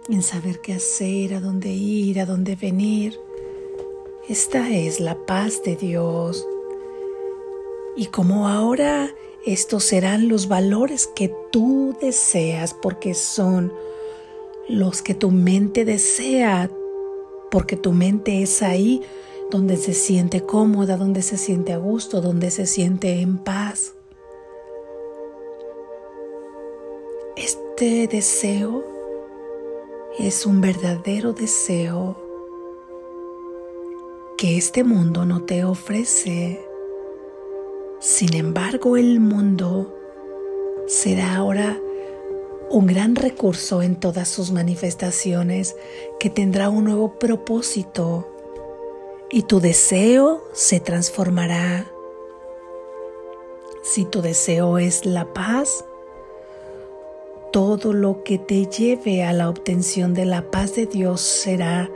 en 0.07 0.23
saber 0.23 0.59
qué 0.61 0.73
hacer, 0.73 1.33
a 1.33 1.41
dónde 1.41 1.69
ir, 1.69 2.19
a 2.19 2.25
dónde 2.25 2.55
venir. 2.55 3.19
Esta 4.27 4.69
es 4.69 4.99
la 4.99 5.15
paz 5.25 5.61
de 5.63 5.75
Dios. 5.75 6.47
Y 7.95 8.05
como 8.07 8.47
ahora 8.47 9.13
estos 9.45 9.83
serán 9.83 10.27
los 10.27 10.47
valores 10.47 11.07
que 11.07 11.33
tú 11.51 11.95
deseas 12.01 12.73
porque 12.73 13.13
son 13.13 13.73
los 14.67 15.01
que 15.01 15.13
tu 15.13 15.31
mente 15.31 15.85
desea, 15.85 16.69
porque 17.49 17.75
tu 17.75 17.91
mente 17.91 18.41
es 18.41 18.61
ahí 18.61 19.01
donde 19.49 19.77
se 19.77 19.93
siente 19.93 20.41
cómoda, 20.41 20.97
donde 20.97 21.21
se 21.21 21.37
siente 21.37 21.73
a 21.73 21.77
gusto, 21.77 22.21
donde 22.21 22.51
se 22.51 22.67
siente 22.67 23.21
en 23.21 23.37
paz. 23.37 23.93
Este 27.35 28.07
deseo 28.07 28.83
es 30.19 30.45
un 30.45 30.61
verdadero 30.61 31.33
deseo 31.33 32.17
que 34.37 34.57
este 34.57 34.83
mundo 34.83 35.25
no 35.25 35.43
te 35.43 35.63
ofrece 35.63 36.68
sin 37.99 38.33
embargo, 38.35 38.95
el 38.95 39.19
mundo 39.19 39.93
será 40.87 41.35
ahora 41.35 41.77
un 42.69 42.87
gran 42.87 43.15
recurso 43.15 43.81
en 43.81 43.99
todas 43.99 44.29
sus 44.29 44.51
manifestaciones 44.51 45.75
que 46.19 46.29
tendrá 46.29 46.69
un 46.69 46.85
nuevo 46.85 47.19
propósito 47.19 48.27
y 49.29 49.43
tu 49.43 49.59
deseo 49.59 50.43
se 50.53 50.79
transformará. 50.79 51.91
Si 53.83 54.05
tu 54.05 54.21
deseo 54.21 54.77
es 54.77 55.05
la 55.05 55.33
paz, 55.33 55.83
todo 57.51 57.91
lo 57.91 58.23
que 58.23 58.37
te 58.37 58.67
lleve 58.67 59.23
a 59.23 59.33
la 59.33 59.49
obtención 59.49 60.13
de 60.13 60.25
la 60.25 60.49
paz 60.51 60.75
de 60.75 60.85
Dios 60.85 61.21
será 61.21 61.89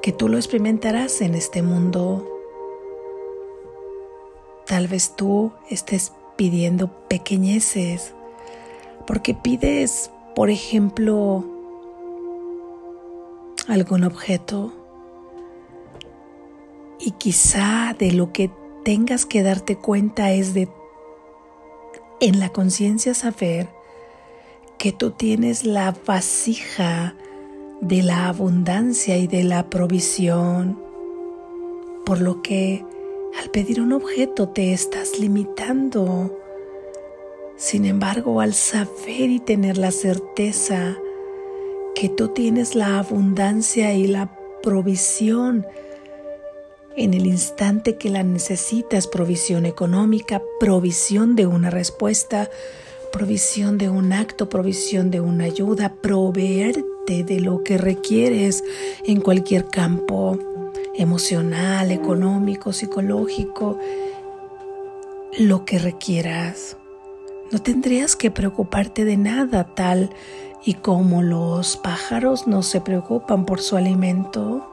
que 0.00 0.12
tú 0.12 0.28
lo 0.28 0.36
experimentarás 0.36 1.20
en 1.20 1.34
este 1.34 1.62
mundo. 1.62 2.31
Tal 4.72 4.88
vez 4.88 5.16
tú 5.16 5.52
estés 5.68 6.14
pidiendo 6.36 6.88
pequeñeces 7.06 8.14
porque 9.06 9.34
pides, 9.34 10.10
por 10.34 10.48
ejemplo, 10.48 11.44
algún 13.68 14.02
objeto 14.04 14.72
y 16.98 17.10
quizá 17.10 17.94
de 17.98 18.12
lo 18.12 18.32
que 18.32 18.50
tengas 18.82 19.26
que 19.26 19.42
darte 19.42 19.76
cuenta 19.76 20.32
es 20.32 20.54
de 20.54 20.70
en 22.20 22.40
la 22.40 22.48
conciencia 22.48 23.12
saber 23.12 23.68
que 24.78 24.90
tú 24.90 25.10
tienes 25.10 25.66
la 25.66 25.94
vasija 26.06 27.14
de 27.82 28.02
la 28.02 28.26
abundancia 28.26 29.18
y 29.18 29.26
de 29.26 29.44
la 29.44 29.68
provisión, 29.68 30.82
por 32.06 32.22
lo 32.22 32.40
que 32.40 32.86
al 33.38 33.50
pedir 33.50 33.80
un 33.80 33.92
objeto 33.92 34.48
te 34.48 34.72
estás 34.72 35.18
limitando. 35.18 36.38
Sin 37.56 37.84
embargo, 37.84 38.40
al 38.40 38.54
saber 38.54 39.30
y 39.30 39.40
tener 39.40 39.78
la 39.78 39.90
certeza 39.90 40.96
que 41.94 42.08
tú 42.08 42.28
tienes 42.28 42.74
la 42.74 42.98
abundancia 42.98 43.94
y 43.94 44.06
la 44.06 44.36
provisión 44.62 45.66
en 46.96 47.14
el 47.14 47.26
instante 47.26 47.96
que 47.96 48.10
la 48.10 48.22
necesitas, 48.22 49.06
provisión 49.06 49.66
económica, 49.66 50.42
provisión 50.60 51.36
de 51.36 51.46
una 51.46 51.70
respuesta, 51.70 52.50
provisión 53.12 53.78
de 53.78 53.88
un 53.88 54.12
acto, 54.12 54.48
provisión 54.48 55.10
de 55.10 55.20
una 55.20 55.44
ayuda, 55.44 55.94
proveerte 55.94 57.24
de 57.24 57.40
lo 57.40 57.62
que 57.62 57.78
requieres 57.78 58.64
en 59.04 59.20
cualquier 59.20 59.68
campo 59.68 60.38
emocional, 60.94 61.90
económico, 61.90 62.72
psicológico, 62.72 63.78
lo 65.38 65.64
que 65.64 65.78
requieras. 65.78 66.76
No 67.50 67.60
tendrías 67.60 68.16
que 68.16 68.30
preocuparte 68.30 69.04
de 69.04 69.16
nada 69.16 69.64
tal 69.74 70.10
y 70.64 70.74
como 70.74 71.22
los 71.22 71.76
pájaros 71.76 72.46
no 72.46 72.62
se 72.62 72.80
preocupan 72.80 73.44
por 73.44 73.60
su 73.60 73.76
alimento. 73.76 74.66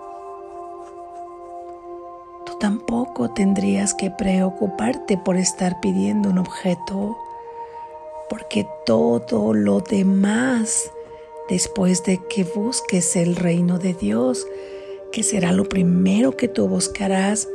Tú 2.46 2.58
tampoco 2.60 3.32
tendrías 3.32 3.94
que 3.94 4.12
preocuparte 4.12 5.18
por 5.18 5.38
estar 5.38 5.80
pidiendo 5.82 6.30
un 6.30 6.38
objeto, 6.38 7.18
porque 8.30 8.68
todo 8.86 9.54
lo 9.54 9.80
demás, 9.80 10.92
después 11.50 12.04
de 12.04 12.20
que 12.30 12.44
busques 12.44 13.16
el 13.16 13.36
reino 13.36 13.80
de 13.80 13.94
Dios, 13.94 14.46
que 15.12 15.24
será 15.24 15.52
lo 15.52 15.66
primero 15.66 16.38
que 16.38 16.48
tú 16.48 16.68
buscarás, 16.68 17.48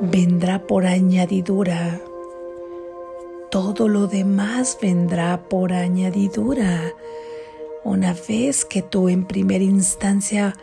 vendrá 0.00 0.66
por 0.66 0.86
añadidura 0.86 2.00
todo 3.50 3.88
lo 3.88 4.06
demás 4.06 4.76
vendrá 4.82 5.48
por 5.48 5.72
añadidura. 5.72 6.92
Una 7.84 8.14
vez 8.28 8.64
que 8.66 8.82
tú 8.82 9.08
en 9.08 9.24
primera 9.24 9.64
instancia 9.64 10.54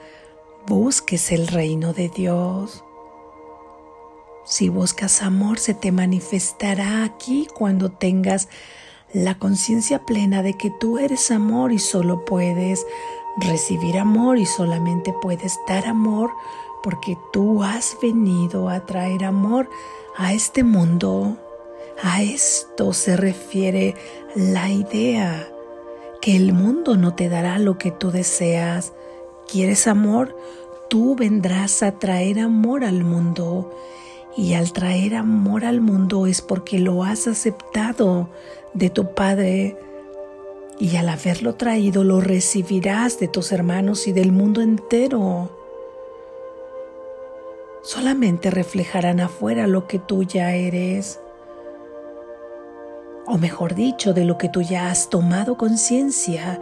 busques 0.67 1.31
el 1.31 1.47
reino 1.47 1.93
de 1.93 2.09
Dios. 2.09 2.83
Si 4.45 4.69
buscas 4.69 5.21
amor, 5.21 5.57
se 5.57 5.73
te 5.73 5.91
manifestará 5.91 7.03
aquí 7.03 7.47
cuando 7.55 7.89
tengas 7.89 8.49
la 9.13 9.39
conciencia 9.39 10.05
plena 10.05 10.43
de 10.43 10.53
que 10.55 10.69
tú 10.69 10.99
eres 10.99 11.31
amor 11.31 11.71
y 11.71 11.79
solo 11.79 12.25
puedes 12.25 12.85
recibir 13.37 13.97
amor 13.97 14.37
y 14.37 14.45
solamente 14.45 15.13
puedes 15.21 15.59
dar 15.67 15.87
amor 15.87 16.31
porque 16.83 17.17
tú 17.31 17.63
has 17.63 17.97
venido 18.01 18.69
a 18.69 18.85
traer 18.85 19.23
amor 19.23 19.69
a 20.17 20.33
este 20.33 20.63
mundo. 20.63 21.37
A 22.01 22.21
esto 22.21 22.93
se 22.93 23.15
refiere 23.15 23.95
la 24.35 24.69
idea 24.69 25.47
que 26.21 26.35
el 26.35 26.53
mundo 26.53 26.97
no 26.97 27.15
te 27.15 27.29
dará 27.29 27.59
lo 27.59 27.77
que 27.77 27.91
tú 27.91 28.11
deseas. 28.11 28.93
¿Quieres 29.47 29.87
amor? 29.87 30.35
Tú 30.89 31.15
vendrás 31.15 31.83
a 31.83 31.99
traer 31.99 32.39
amor 32.39 32.83
al 32.83 33.03
mundo. 33.03 33.71
Y 34.35 34.55
al 34.55 34.73
traer 34.73 35.15
amor 35.15 35.63
al 35.63 35.79
mundo 35.79 36.25
es 36.25 36.41
porque 36.41 36.79
lo 36.79 37.03
has 37.03 37.27
aceptado 37.27 38.29
de 38.73 38.89
tu 38.89 39.13
Padre. 39.13 39.77
Y 40.83 40.97
al 40.97 41.07
haberlo 41.07 41.55
traído 41.55 42.03
lo 42.03 42.19
recibirás 42.19 43.17
de 43.17 43.29
tus 43.29 43.53
hermanos 43.53 44.05
y 44.05 44.11
del 44.11 44.33
mundo 44.33 44.59
entero. 44.59 45.49
Solamente 47.81 48.51
reflejarán 48.51 49.21
afuera 49.21 49.65
lo 49.65 49.87
que 49.87 49.97
tú 49.97 50.23
ya 50.23 50.55
eres 50.55 51.21
o 53.25 53.37
mejor 53.37 53.75
dicho, 53.75 54.13
de 54.13 54.25
lo 54.25 54.37
que 54.37 54.49
tú 54.49 54.61
ya 54.61 54.91
has 54.91 55.09
tomado 55.09 55.55
conciencia, 55.55 56.59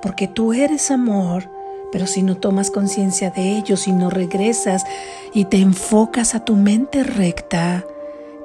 porque 0.00 0.28
tú 0.28 0.52
eres 0.52 0.92
amor, 0.92 1.50
pero 1.90 2.06
si 2.06 2.22
no 2.22 2.36
tomas 2.36 2.70
conciencia 2.70 3.30
de 3.30 3.56
ello, 3.56 3.76
si 3.76 3.90
no 3.90 4.10
regresas 4.10 4.84
y 5.32 5.46
te 5.46 5.58
enfocas 5.58 6.36
a 6.36 6.44
tu 6.44 6.54
mente 6.54 7.02
recta, 7.02 7.84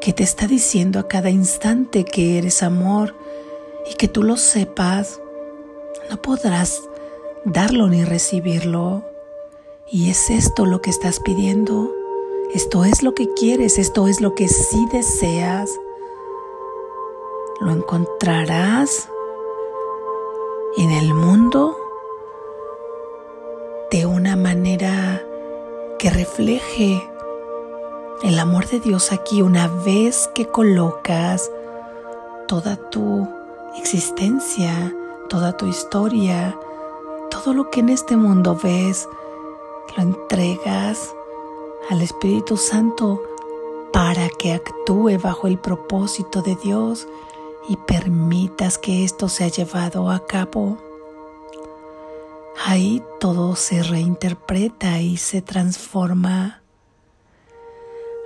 que 0.01 0.13
te 0.13 0.23
está 0.23 0.47
diciendo 0.47 0.99
a 0.99 1.07
cada 1.07 1.29
instante 1.29 2.05
que 2.05 2.39
eres 2.39 2.63
amor 2.63 3.15
y 3.85 3.95
que 3.95 4.07
tú 4.07 4.23
lo 4.23 4.37
sepas, 4.37 5.19
no 6.09 6.21
podrás 6.21 6.81
darlo 7.45 7.87
ni 7.87 8.03
recibirlo. 8.03 9.03
Y 9.91 10.09
es 10.09 10.29
esto 10.29 10.65
lo 10.65 10.81
que 10.81 10.89
estás 10.89 11.19
pidiendo, 11.19 11.91
esto 12.53 12.85
es 12.85 13.03
lo 13.03 13.13
que 13.15 13.33
quieres, 13.33 13.77
esto 13.77 14.07
es 14.07 14.21
lo 14.21 14.35
que 14.35 14.47
sí 14.47 14.87
deseas 14.91 15.79
lo 17.59 17.71
encontrarás 17.71 19.09
en 20.77 20.91
el 20.91 21.13
mundo 21.13 21.75
de 23.91 24.05
una 24.05 24.37
manera 24.37 25.21
que 25.97 26.09
refleje 26.09 27.03
el 28.23 28.39
amor 28.39 28.67
de 28.67 28.79
Dios 28.79 29.11
aquí 29.11 29.41
una 29.41 29.67
vez 29.67 30.29
que 30.33 30.45
colocas 30.45 31.51
toda 32.47 32.77
tu 32.89 33.27
existencia, 33.77 34.95
toda 35.29 35.55
tu 35.55 35.67
historia, 35.67 36.57
todo 37.29 37.53
lo 37.53 37.69
que 37.69 37.81
en 37.81 37.89
este 37.89 38.15
mundo 38.15 38.57
ves, 38.61 39.07
lo 39.95 40.03
entregas 40.03 41.13
al 41.89 42.01
Espíritu 42.01 42.57
Santo 42.57 43.21
para 43.91 44.29
que 44.29 44.53
actúe 44.53 45.17
bajo 45.21 45.47
el 45.47 45.57
propósito 45.57 46.41
de 46.41 46.55
Dios 46.55 47.07
y 47.67 47.77
permitas 47.77 48.77
que 48.77 49.03
esto 49.03 49.29
sea 49.29 49.47
llevado 49.47 50.09
a 50.09 50.25
cabo, 50.25 50.77
ahí 52.65 53.03
todo 53.19 53.55
se 53.55 53.83
reinterpreta 53.83 55.01
y 55.01 55.17
se 55.17 55.41
transforma. 55.41 56.61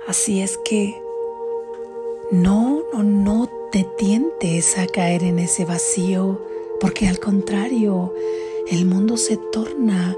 Así 0.08 0.40
es 0.42 0.58
que 0.58 1.00
no, 2.30 2.82
no, 2.92 3.02
no 3.02 3.48
te 3.74 3.82
tientes 3.82 4.78
a 4.78 4.86
caer 4.86 5.24
en 5.24 5.40
ese 5.40 5.64
vacío, 5.64 6.40
porque 6.80 7.08
al 7.08 7.18
contrario, 7.18 8.14
el 8.70 8.86
mundo 8.86 9.16
se 9.16 9.36
torna 9.36 10.16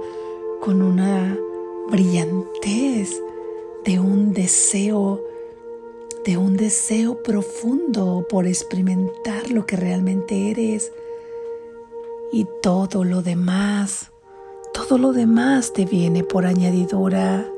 con 0.61 0.83
una 0.83 1.35
brillantez 1.89 3.23
de 3.87 3.99
un 3.99 4.35
deseo 4.35 5.25
de 6.27 6.37
un 6.37 6.59
deseo 6.59 7.23
profundo 7.23 8.27
por 8.29 8.47
experimentar 8.47 9.51
lo 9.51 9.65
que 9.65 9.77
realmente 9.77 10.51
eres. 10.51 10.93
Y 12.33 12.47
todo 12.61 13.05
lo 13.05 13.23
demás, 13.23 14.11
todo 14.75 14.99
lo 14.99 15.15
demás 15.15 15.73
te 15.73 15.87
viene 15.87 16.25
por 16.25 16.45
añadidura. 16.45 17.49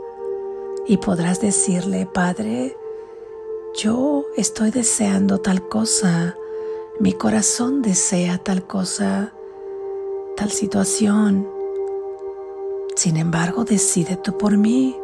Y 0.86 0.98
podrás 0.98 1.40
decirle, 1.40 2.06
Padre, 2.06 2.76
yo 3.76 4.24
estoy 4.36 4.70
deseando 4.70 5.38
tal 5.38 5.68
cosa, 5.68 6.36
mi 7.00 7.12
corazón 7.12 7.82
desea 7.82 8.38
tal 8.38 8.66
cosa, 8.66 9.32
tal 10.36 10.50
situación. 10.50 11.48
Sin 12.96 13.16
embargo, 13.16 13.64
decide 13.64 14.16
tú 14.16 14.36
por 14.36 14.56
mí, 14.56 14.96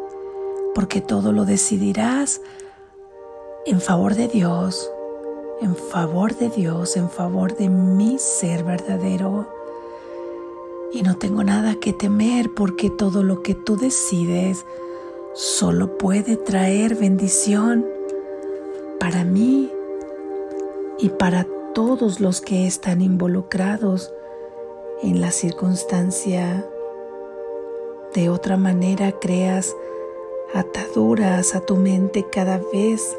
porque 0.73 1.01
todo 1.01 1.31
lo 1.31 1.45
decidirás 1.45 2.41
en 3.65 3.79
favor 3.79 4.15
de 4.15 4.27
Dios 4.27 4.89
en 5.61 5.75
favor 5.75 6.35
de 6.35 6.49
Dios, 6.49 6.97
en 6.97 7.09
favor 7.09 7.55
de 7.55 7.69
mi 7.69 8.17
ser 8.19 8.63
verdadero. 8.63 9.47
Y 10.91 11.01
no 11.01 11.17
tengo 11.17 11.43
nada 11.43 11.75
que 11.75 11.93
temer 11.93 12.53
porque 12.53 12.89
todo 12.89 13.23
lo 13.23 13.41
que 13.41 13.55
tú 13.55 13.77
decides 13.77 14.65
solo 15.33 15.97
puede 15.97 16.37
traer 16.37 16.95
bendición 16.95 17.85
para 19.05 19.23
mí 19.23 19.71
y 20.97 21.09
para 21.09 21.45
todos 21.75 22.19
los 22.19 22.41
que 22.41 22.65
están 22.65 23.03
involucrados 23.03 24.11
en 25.03 25.21
la 25.21 25.29
circunstancia. 25.29 26.67
De 28.15 28.29
otra 28.29 28.57
manera 28.57 29.11
creas 29.11 29.75
ataduras 30.55 31.53
a 31.53 31.61
tu 31.61 31.75
mente 31.75 32.25
cada 32.31 32.59
vez 32.73 33.15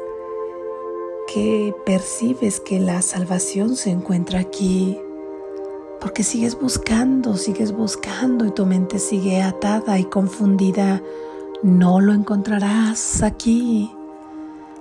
que 1.33 1.73
percibes 1.85 2.59
que 2.59 2.81
la 2.81 3.01
salvación 3.01 3.77
se 3.77 3.89
encuentra 3.89 4.41
aquí. 4.41 4.99
Porque 6.01 6.23
sigues 6.23 6.59
buscando, 6.59 7.37
sigues 7.37 7.71
buscando 7.71 8.45
y 8.45 8.51
tu 8.51 8.65
mente 8.65 8.99
sigue 8.99 9.41
atada 9.41 9.97
y 9.97 10.03
confundida. 10.03 11.01
No 11.63 12.01
lo 12.01 12.11
encontrarás 12.11 13.23
aquí. 13.23 13.96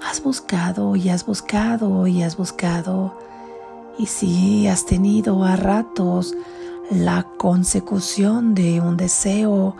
Has 0.02 0.22
buscado 0.22 0.96
y 0.96 1.08
has 1.08 1.26
buscado 1.26 2.06
y 2.06 2.22
has 2.22 2.36
buscado. 2.36 3.14
Y 3.98 4.06
si 4.06 4.66
has 4.66 4.86
tenido 4.86 5.44
a 5.44 5.56
ratos 5.56 6.34
la 6.90 7.24
consecución 7.36 8.54
de 8.54 8.80
un 8.80 8.96
deseo 8.96 9.76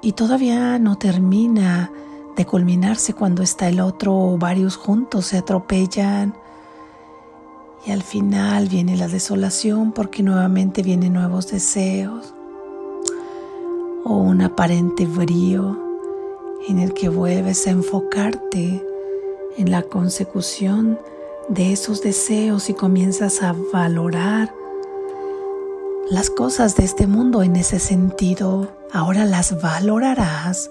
y 0.00 0.12
todavía 0.12 0.78
no 0.78 0.96
termina 0.96 1.90
de 2.36 2.46
culminarse 2.46 3.14
cuando 3.14 3.42
está 3.42 3.68
el 3.68 3.80
otro 3.80 4.16
o 4.16 4.38
varios 4.38 4.76
juntos 4.76 5.26
se 5.26 5.38
atropellan 5.38 6.34
y 7.84 7.90
al 7.90 8.02
final 8.02 8.68
viene 8.68 8.96
la 8.96 9.08
desolación 9.08 9.92
porque 9.92 10.22
nuevamente 10.22 10.82
vienen 10.82 11.14
nuevos 11.14 11.48
deseos 11.50 12.34
o 14.04 14.14
un 14.16 14.40
aparente 14.40 15.04
brío 15.04 15.76
en 16.68 16.78
el 16.78 16.94
que 16.94 17.08
vuelves 17.08 17.66
a 17.66 17.70
enfocarte 17.70 18.84
en 19.58 19.70
la 19.70 19.82
consecución 19.82 20.98
de 21.48 21.72
esos 21.72 22.00
deseos 22.00 22.70
y 22.70 22.74
comienzas 22.74 23.42
a 23.42 23.54
valorar 23.72 24.54
las 26.10 26.30
cosas 26.30 26.74
de 26.76 26.84
este 26.84 27.06
mundo 27.06 27.42
en 27.42 27.56
ese 27.56 27.78
sentido, 27.78 28.72
ahora 28.92 29.26
las 29.26 29.60
valorarás 29.60 30.70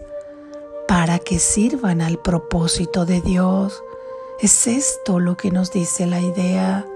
para 0.87 1.19
que 1.19 1.37
sirvan 1.37 2.01
al 2.01 2.17
propósito 2.17 3.05
de 3.05 3.21
Dios. 3.21 3.83
Es 4.39 4.65
esto 4.65 5.19
lo 5.19 5.37
que 5.37 5.51
nos 5.51 5.71
dice 5.71 6.07
la 6.07 6.21
idea. 6.21 6.87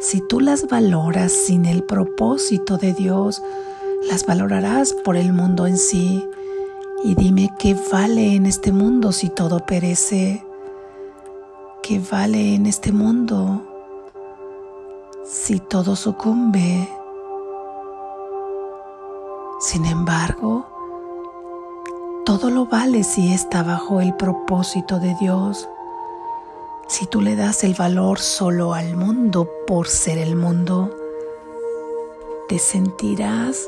Si 0.00 0.20
tú 0.20 0.40
las 0.40 0.66
valoras 0.66 1.30
sin 1.30 1.66
el 1.66 1.84
propósito 1.84 2.78
de 2.78 2.94
Dios, 2.94 3.42
las 4.08 4.26
valorarás 4.26 4.92
por 4.92 5.16
el 5.16 5.32
mundo 5.32 5.68
en 5.68 5.78
sí. 5.78 6.28
Y 7.04 7.14
dime 7.14 7.50
qué 7.60 7.76
vale 7.92 8.34
en 8.34 8.46
este 8.46 8.72
mundo 8.72 9.12
si 9.12 9.28
todo 9.28 9.64
perece. 9.64 10.47
¿Qué 11.88 12.02
vale 12.12 12.54
en 12.54 12.66
este 12.66 12.92
mundo 12.92 13.62
si 15.24 15.58
todo 15.58 15.96
sucumbe? 15.96 16.86
Sin 19.58 19.86
embargo, 19.86 20.66
todo 22.26 22.50
lo 22.50 22.66
vale 22.66 23.04
si 23.04 23.32
está 23.32 23.62
bajo 23.62 24.02
el 24.02 24.14
propósito 24.16 24.98
de 25.00 25.16
Dios. 25.18 25.66
Si 26.88 27.06
tú 27.06 27.22
le 27.22 27.36
das 27.36 27.64
el 27.64 27.72
valor 27.72 28.18
solo 28.18 28.74
al 28.74 28.94
mundo 28.94 29.48
por 29.66 29.88
ser 29.88 30.18
el 30.18 30.36
mundo, 30.36 30.94
te 32.50 32.58
sentirás 32.58 33.66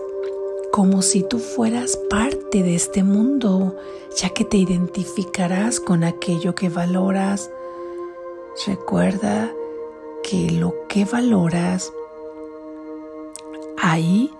como 0.70 1.00
si 1.00 1.22
tú 1.22 1.38
fueras 1.38 1.98
parte 2.10 2.62
de 2.62 2.74
este 2.74 3.02
mundo, 3.02 3.76
ya 4.14 4.28
que 4.28 4.44
te 4.44 4.58
identificarás 4.58 5.80
con 5.80 6.04
aquello 6.04 6.54
que 6.54 6.68
valoras. 6.68 7.50
Recuerda 8.66 9.50
que 10.22 10.50
lo 10.50 10.74
que 10.88 11.04
valoras, 11.04 11.92
ahí 13.80 14.30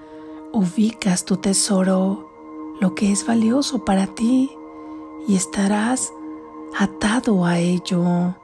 ubicas 0.53 1.25
tu 1.25 1.38
tesoro, 1.38 2.29
lo 2.81 2.94
que 2.94 3.12
es 3.12 3.27
valioso 3.27 3.85
para 3.85 4.07
ti, 4.09 4.51
y 5.27 5.37
estarás 5.37 6.12
atado 6.79 7.44
a 7.44 7.59
ello. 7.59 8.35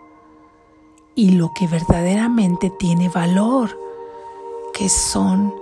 Y 1.14 1.32
lo 1.32 1.52
que 1.54 1.66
verdaderamente 1.66 2.70
tiene 2.70 3.08
valor, 3.08 3.78
que 4.72 4.88
son 4.88 5.54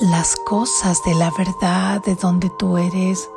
las 0.00 0.36
cosas 0.36 1.02
de 1.04 1.14
la 1.14 1.30
verdad 1.36 2.02
de 2.04 2.14
donde 2.14 2.50
tú 2.58 2.76
eres, 2.76 3.28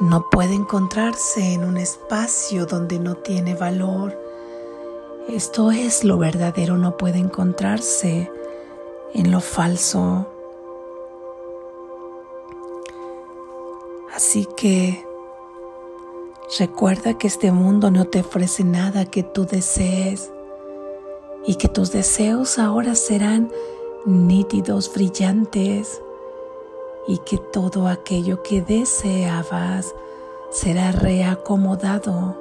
no 0.00 0.28
puede 0.30 0.54
encontrarse 0.54 1.52
en 1.52 1.64
un 1.64 1.76
espacio 1.76 2.66
donde 2.66 2.98
no 2.98 3.14
tiene 3.16 3.54
valor. 3.54 4.21
Esto 5.28 5.70
es 5.70 6.02
lo 6.02 6.18
verdadero, 6.18 6.76
no 6.76 6.96
puede 6.96 7.18
encontrarse 7.18 8.30
en 9.14 9.30
lo 9.30 9.40
falso. 9.40 10.26
Así 14.14 14.46
que 14.56 15.06
recuerda 16.58 17.16
que 17.18 17.28
este 17.28 17.52
mundo 17.52 17.90
no 17.90 18.06
te 18.06 18.20
ofrece 18.20 18.64
nada 18.64 19.04
que 19.04 19.22
tú 19.22 19.46
desees 19.46 20.32
y 21.46 21.54
que 21.54 21.68
tus 21.68 21.92
deseos 21.92 22.58
ahora 22.58 22.94
serán 22.94 23.50
nítidos, 24.04 24.92
brillantes 24.92 26.02
y 27.06 27.18
que 27.18 27.38
todo 27.38 27.86
aquello 27.86 28.42
que 28.42 28.60
deseabas 28.60 29.94
será 30.50 30.92
reacomodado 30.92 32.36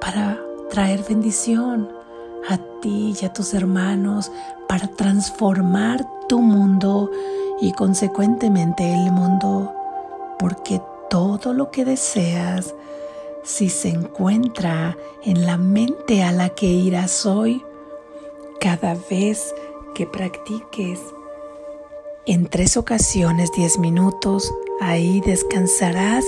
para 0.00 0.42
traer 0.70 1.04
bendición 1.08 1.97
a 2.48 2.58
ti 2.80 3.14
y 3.20 3.24
a 3.24 3.32
tus 3.32 3.54
hermanos, 3.54 4.30
para 4.68 4.88
transformar 4.88 6.06
tu 6.28 6.40
mundo 6.40 7.10
y 7.60 7.72
consecuentemente 7.72 8.92
el 8.92 9.10
mundo, 9.10 9.72
porque 10.38 10.80
todo 11.10 11.54
lo 11.54 11.70
que 11.70 11.84
deseas, 11.84 12.74
si 13.42 13.70
se 13.70 13.88
encuentra 13.88 14.96
en 15.24 15.46
la 15.46 15.56
mente 15.56 16.22
a 16.22 16.32
la 16.32 16.50
que 16.50 16.66
irás 16.66 17.24
hoy, 17.24 17.64
cada 18.60 18.96
vez 19.10 19.54
que 19.94 20.06
practiques 20.06 21.00
en 22.26 22.46
tres 22.46 22.76
ocasiones 22.76 23.50
diez 23.56 23.78
minutos, 23.78 24.52
ahí 24.80 25.22
descansarás 25.22 26.26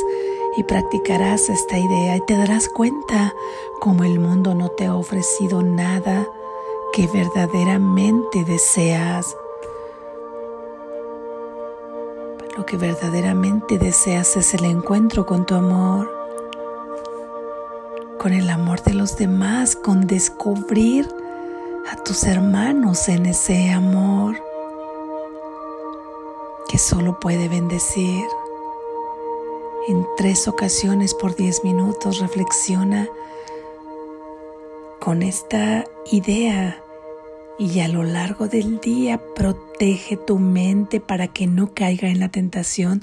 y 0.57 0.65
practicarás 0.65 1.49
esta 1.49 1.79
idea 1.79 2.17
y 2.17 2.21
te 2.21 2.37
darás 2.37 2.69
cuenta 2.69 3.35
como 3.81 4.05
el 4.05 4.19
mundo 4.19 4.55
no 4.55 4.69
te 4.71 4.87
ha 4.87 4.95
ofrecido 4.95 5.63
nada 5.63 6.27
que 6.93 7.07
verdaderamente 7.07 8.45
deseas 8.45 9.37
Lo 12.61 12.67
que 12.67 12.77
verdaderamente 12.77 13.79
deseas 13.79 14.37
es 14.37 14.53
el 14.53 14.67
encuentro 14.67 15.25
con 15.25 15.47
tu 15.47 15.55
amor, 15.55 16.11
con 18.19 18.35
el 18.35 18.51
amor 18.51 18.83
de 18.83 18.93
los 18.93 19.17
demás, 19.17 19.77
con 19.77 20.07
descubrir 20.07 21.09
a 21.91 21.97
tus 22.03 22.25
hermanos 22.25 23.09
en 23.09 23.25
ese 23.25 23.71
amor 23.71 24.35
que 26.69 26.77
solo 26.77 27.19
puede 27.19 27.49
bendecir. 27.49 28.27
En 29.89 30.07
tres 30.17 30.47
ocasiones 30.47 31.15
por 31.15 31.37
diez 31.37 31.65
minutos 31.65 32.21
reflexiona 32.21 33.09
con 35.01 35.23
esta 35.23 35.87
idea 36.13 36.83
y 37.59 37.81
a 37.81 37.89
lo 37.89 38.03
largo 38.03 38.47
del 38.47 38.79
día 38.81 39.19
protege 39.35 40.19
tu 40.19 40.39
mente 40.39 41.01
para 41.01 41.29
que 41.29 41.47
no 41.47 41.73
caiga 41.73 42.09
en 42.09 42.21
la 42.21 42.29
tentación 42.29 43.03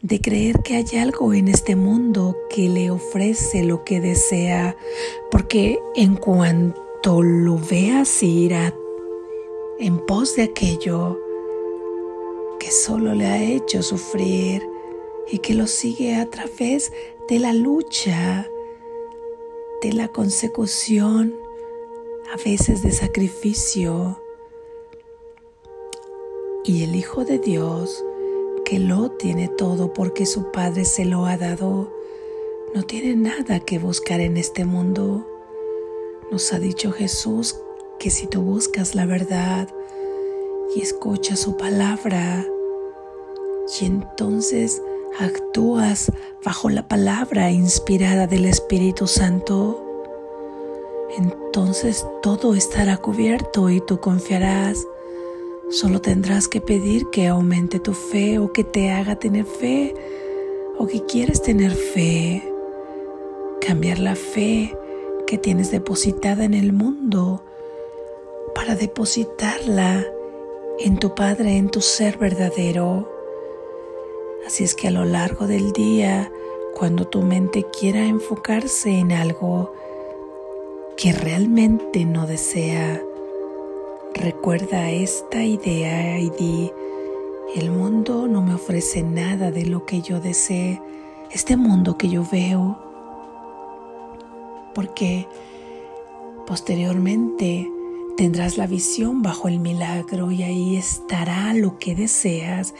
de 0.00 0.20
creer 0.20 0.58
que 0.64 0.74
hay 0.74 0.98
algo 0.98 1.34
en 1.34 1.46
este 1.46 1.76
mundo 1.76 2.36
que 2.50 2.68
le 2.68 2.90
ofrece 2.90 3.62
lo 3.62 3.84
que 3.84 4.00
desea, 4.00 4.76
porque 5.30 5.78
en 5.94 6.16
cuanto 6.16 7.22
lo 7.22 7.58
veas 7.58 8.22
irá 8.24 8.74
en 9.78 10.04
pos 10.04 10.34
de 10.34 10.42
aquello 10.42 11.20
que 12.58 12.72
solo 12.72 13.14
le 13.14 13.26
ha 13.26 13.40
hecho 13.40 13.84
sufrir 13.84 14.71
y 15.30 15.38
que 15.38 15.54
lo 15.54 15.66
sigue 15.66 16.16
a 16.16 16.28
través 16.28 16.92
de 17.28 17.38
la 17.38 17.52
lucha, 17.52 18.48
de 19.80 19.92
la 19.92 20.08
consecución 20.08 21.34
a 22.32 22.36
veces 22.44 22.82
de 22.82 22.92
sacrificio. 22.92 24.20
Y 26.64 26.84
el 26.84 26.94
Hijo 26.96 27.24
de 27.24 27.38
Dios, 27.38 28.04
que 28.64 28.78
lo 28.78 29.10
tiene 29.10 29.48
todo 29.48 29.92
porque 29.92 30.26
su 30.26 30.50
Padre 30.52 30.84
se 30.84 31.04
lo 31.04 31.26
ha 31.26 31.36
dado, 31.36 31.92
no 32.74 32.84
tiene 32.84 33.16
nada 33.16 33.60
que 33.60 33.78
buscar 33.78 34.20
en 34.20 34.36
este 34.36 34.64
mundo. 34.64 35.26
Nos 36.30 36.52
ha 36.52 36.58
dicho 36.58 36.92
Jesús 36.92 37.56
que 37.98 38.10
si 38.10 38.26
tú 38.26 38.42
buscas 38.42 38.94
la 38.94 39.06
verdad 39.06 39.68
y 40.74 40.80
escuchas 40.80 41.40
su 41.40 41.56
palabra, 41.56 42.46
y 43.80 43.86
entonces 43.86 44.82
actúas 45.18 46.10
bajo 46.44 46.70
la 46.70 46.88
palabra 46.88 47.50
inspirada 47.50 48.26
del 48.26 48.46
Espíritu 48.46 49.06
Santo, 49.06 49.82
entonces 51.16 52.06
todo 52.22 52.54
estará 52.54 52.96
cubierto 52.96 53.70
y 53.70 53.80
tú 53.80 54.00
confiarás. 54.00 54.86
Solo 55.70 56.00
tendrás 56.00 56.48
que 56.48 56.60
pedir 56.60 57.06
que 57.10 57.28
aumente 57.28 57.78
tu 57.78 57.94
fe 57.94 58.38
o 58.38 58.52
que 58.52 58.64
te 58.64 58.90
haga 58.90 59.16
tener 59.16 59.44
fe 59.44 59.94
o 60.78 60.86
que 60.86 61.04
quieres 61.04 61.42
tener 61.42 61.72
fe. 61.72 62.42
Cambiar 63.60 63.98
la 63.98 64.16
fe 64.16 64.76
que 65.26 65.38
tienes 65.38 65.70
depositada 65.70 66.44
en 66.44 66.54
el 66.54 66.72
mundo 66.72 67.44
para 68.54 68.74
depositarla 68.74 70.04
en 70.80 70.98
tu 70.98 71.14
Padre, 71.14 71.56
en 71.56 71.70
tu 71.70 71.80
ser 71.80 72.18
verdadero. 72.18 73.11
Así 74.46 74.64
es 74.64 74.74
que 74.74 74.88
a 74.88 74.90
lo 74.90 75.04
largo 75.04 75.46
del 75.46 75.72
día, 75.72 76.30
cuando 76.74 77.06
tu 77.06 77.22
mente 77.22 77.64
quiera 77.78 78.06
enfocarse 78.06 78.90
en 78.90 79.12
algo 79.12 79.72
que 80.96 81.12
realmente 81.12 82.04
no 82.04 82.26
desea, 82.26 83.02
recuerda 84.14 84.90
esta 84.90 85.42
idea 85.44 86.18
y 86.18 86.30
di, 86.30 86.72
el 87.54 87.70
mundo 87.70 88.26
no 88.26 88.42
me 88.42 88.54
ofrece 88.54 89.02
nada 89.02 89.50
de 89.50 89.66
lo 89.66 89.86
que 89.86 90.02
yo 90.02 90.20
desee, 90.20 90.80
este 91.30 91.56
mundo 91.56 91.96
que 91.96 92.08
yo 92.08 92.24
veo, 92.30 92.78
porque 94.74 95.26
posteriormente 96.46 97.68
Tendrás 98.16 98.58
la 98.58 98.66
visión 98.66 99.22
bajo 99.22 99.48
el 99.48 99.58
milagro 99.58 100.30
y 100.30 100.42
ahí 100.42 100.76
estará 100.76 101.54
lo 101.54 101.78
que 101.78 101.94
deseas 101.94 102.74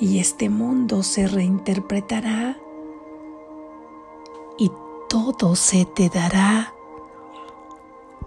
y 0.00 0.18
este 0.18 0.48
mundo 0.48 1.02
se 1.02 1.26
reinterpretará 1.26 2.56
y 4.58 4.70
todo 5.08 5.56
se 5.56 5.84
te 5.84 6.08
dará 6.08 6.74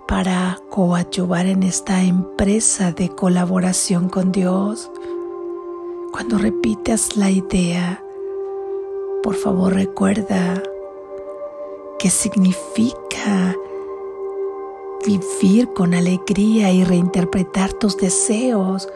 para 0.08 0.60
coadyuvar 0.70 1.46
en 1.46 1.64
esta 1.64 2.04
empresa 2.04 2.92
de 2.92 3.10
colaboración 3.10 4.10
con 4.10 4.32
Dios. 4.32 4.92
Cuando 6.12 6.38
repitas 6.38 7.16
la 7.16 7.30
idea, 7.30 8.04
por 9.24 9.36
favor 9.36 9.74
recuerda 9.74 10.62
qué 12.00 12.10
significa 12.10 13.56
Vivir 15.06 15.74
con 15.74 15.96
alegría 15.96 16.72
y 16.72 16.84
reinterpretar 16.84 17.74
tus 17.74 17.98
deseos 17.98 18.88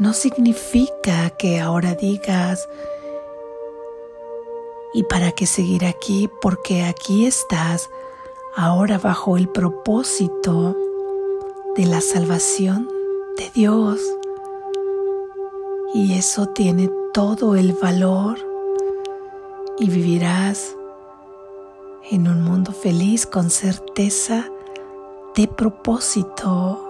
no 0.00 0.14
significa 0.14 1.28
que 1.28 1.60
ahora 1.60 1.94
digas, 1.94 2.70
¿y 4.94 5.02
para 5.02 5.32
qué 5.32 5.44
seguir 5.44 5.84
aquí? 5.84 6.30
Porque 6.40 6.84
aquí 6.84 7.26
estás 7.26 7.90
ahora 8.56 8.96
bajo 8.96 9.36
el 9.36 9.46
propósito 9.50 10.74
de 11.76 11.84
la 11.84 12.00
salvación 12.00 12.88
de 13.36 13.50
Dios. 13.54 14.00
Y 15.92 16.14
eso 16.14 16.46
tiene 16.46 16.90
todo 17.12 17.54
el 17.54 17.74
valor 17.74 18.38
y 19.78 19.90
vivirás 19.90 20.76
en 22.10 22.26
un 22.26 22.42
mundo 22.42 22.72
feliz 22.72 23.26
con 23.26 23.50
certeza 23.50 24.48
de 25.36 25.46
propósito. 25.46 26.89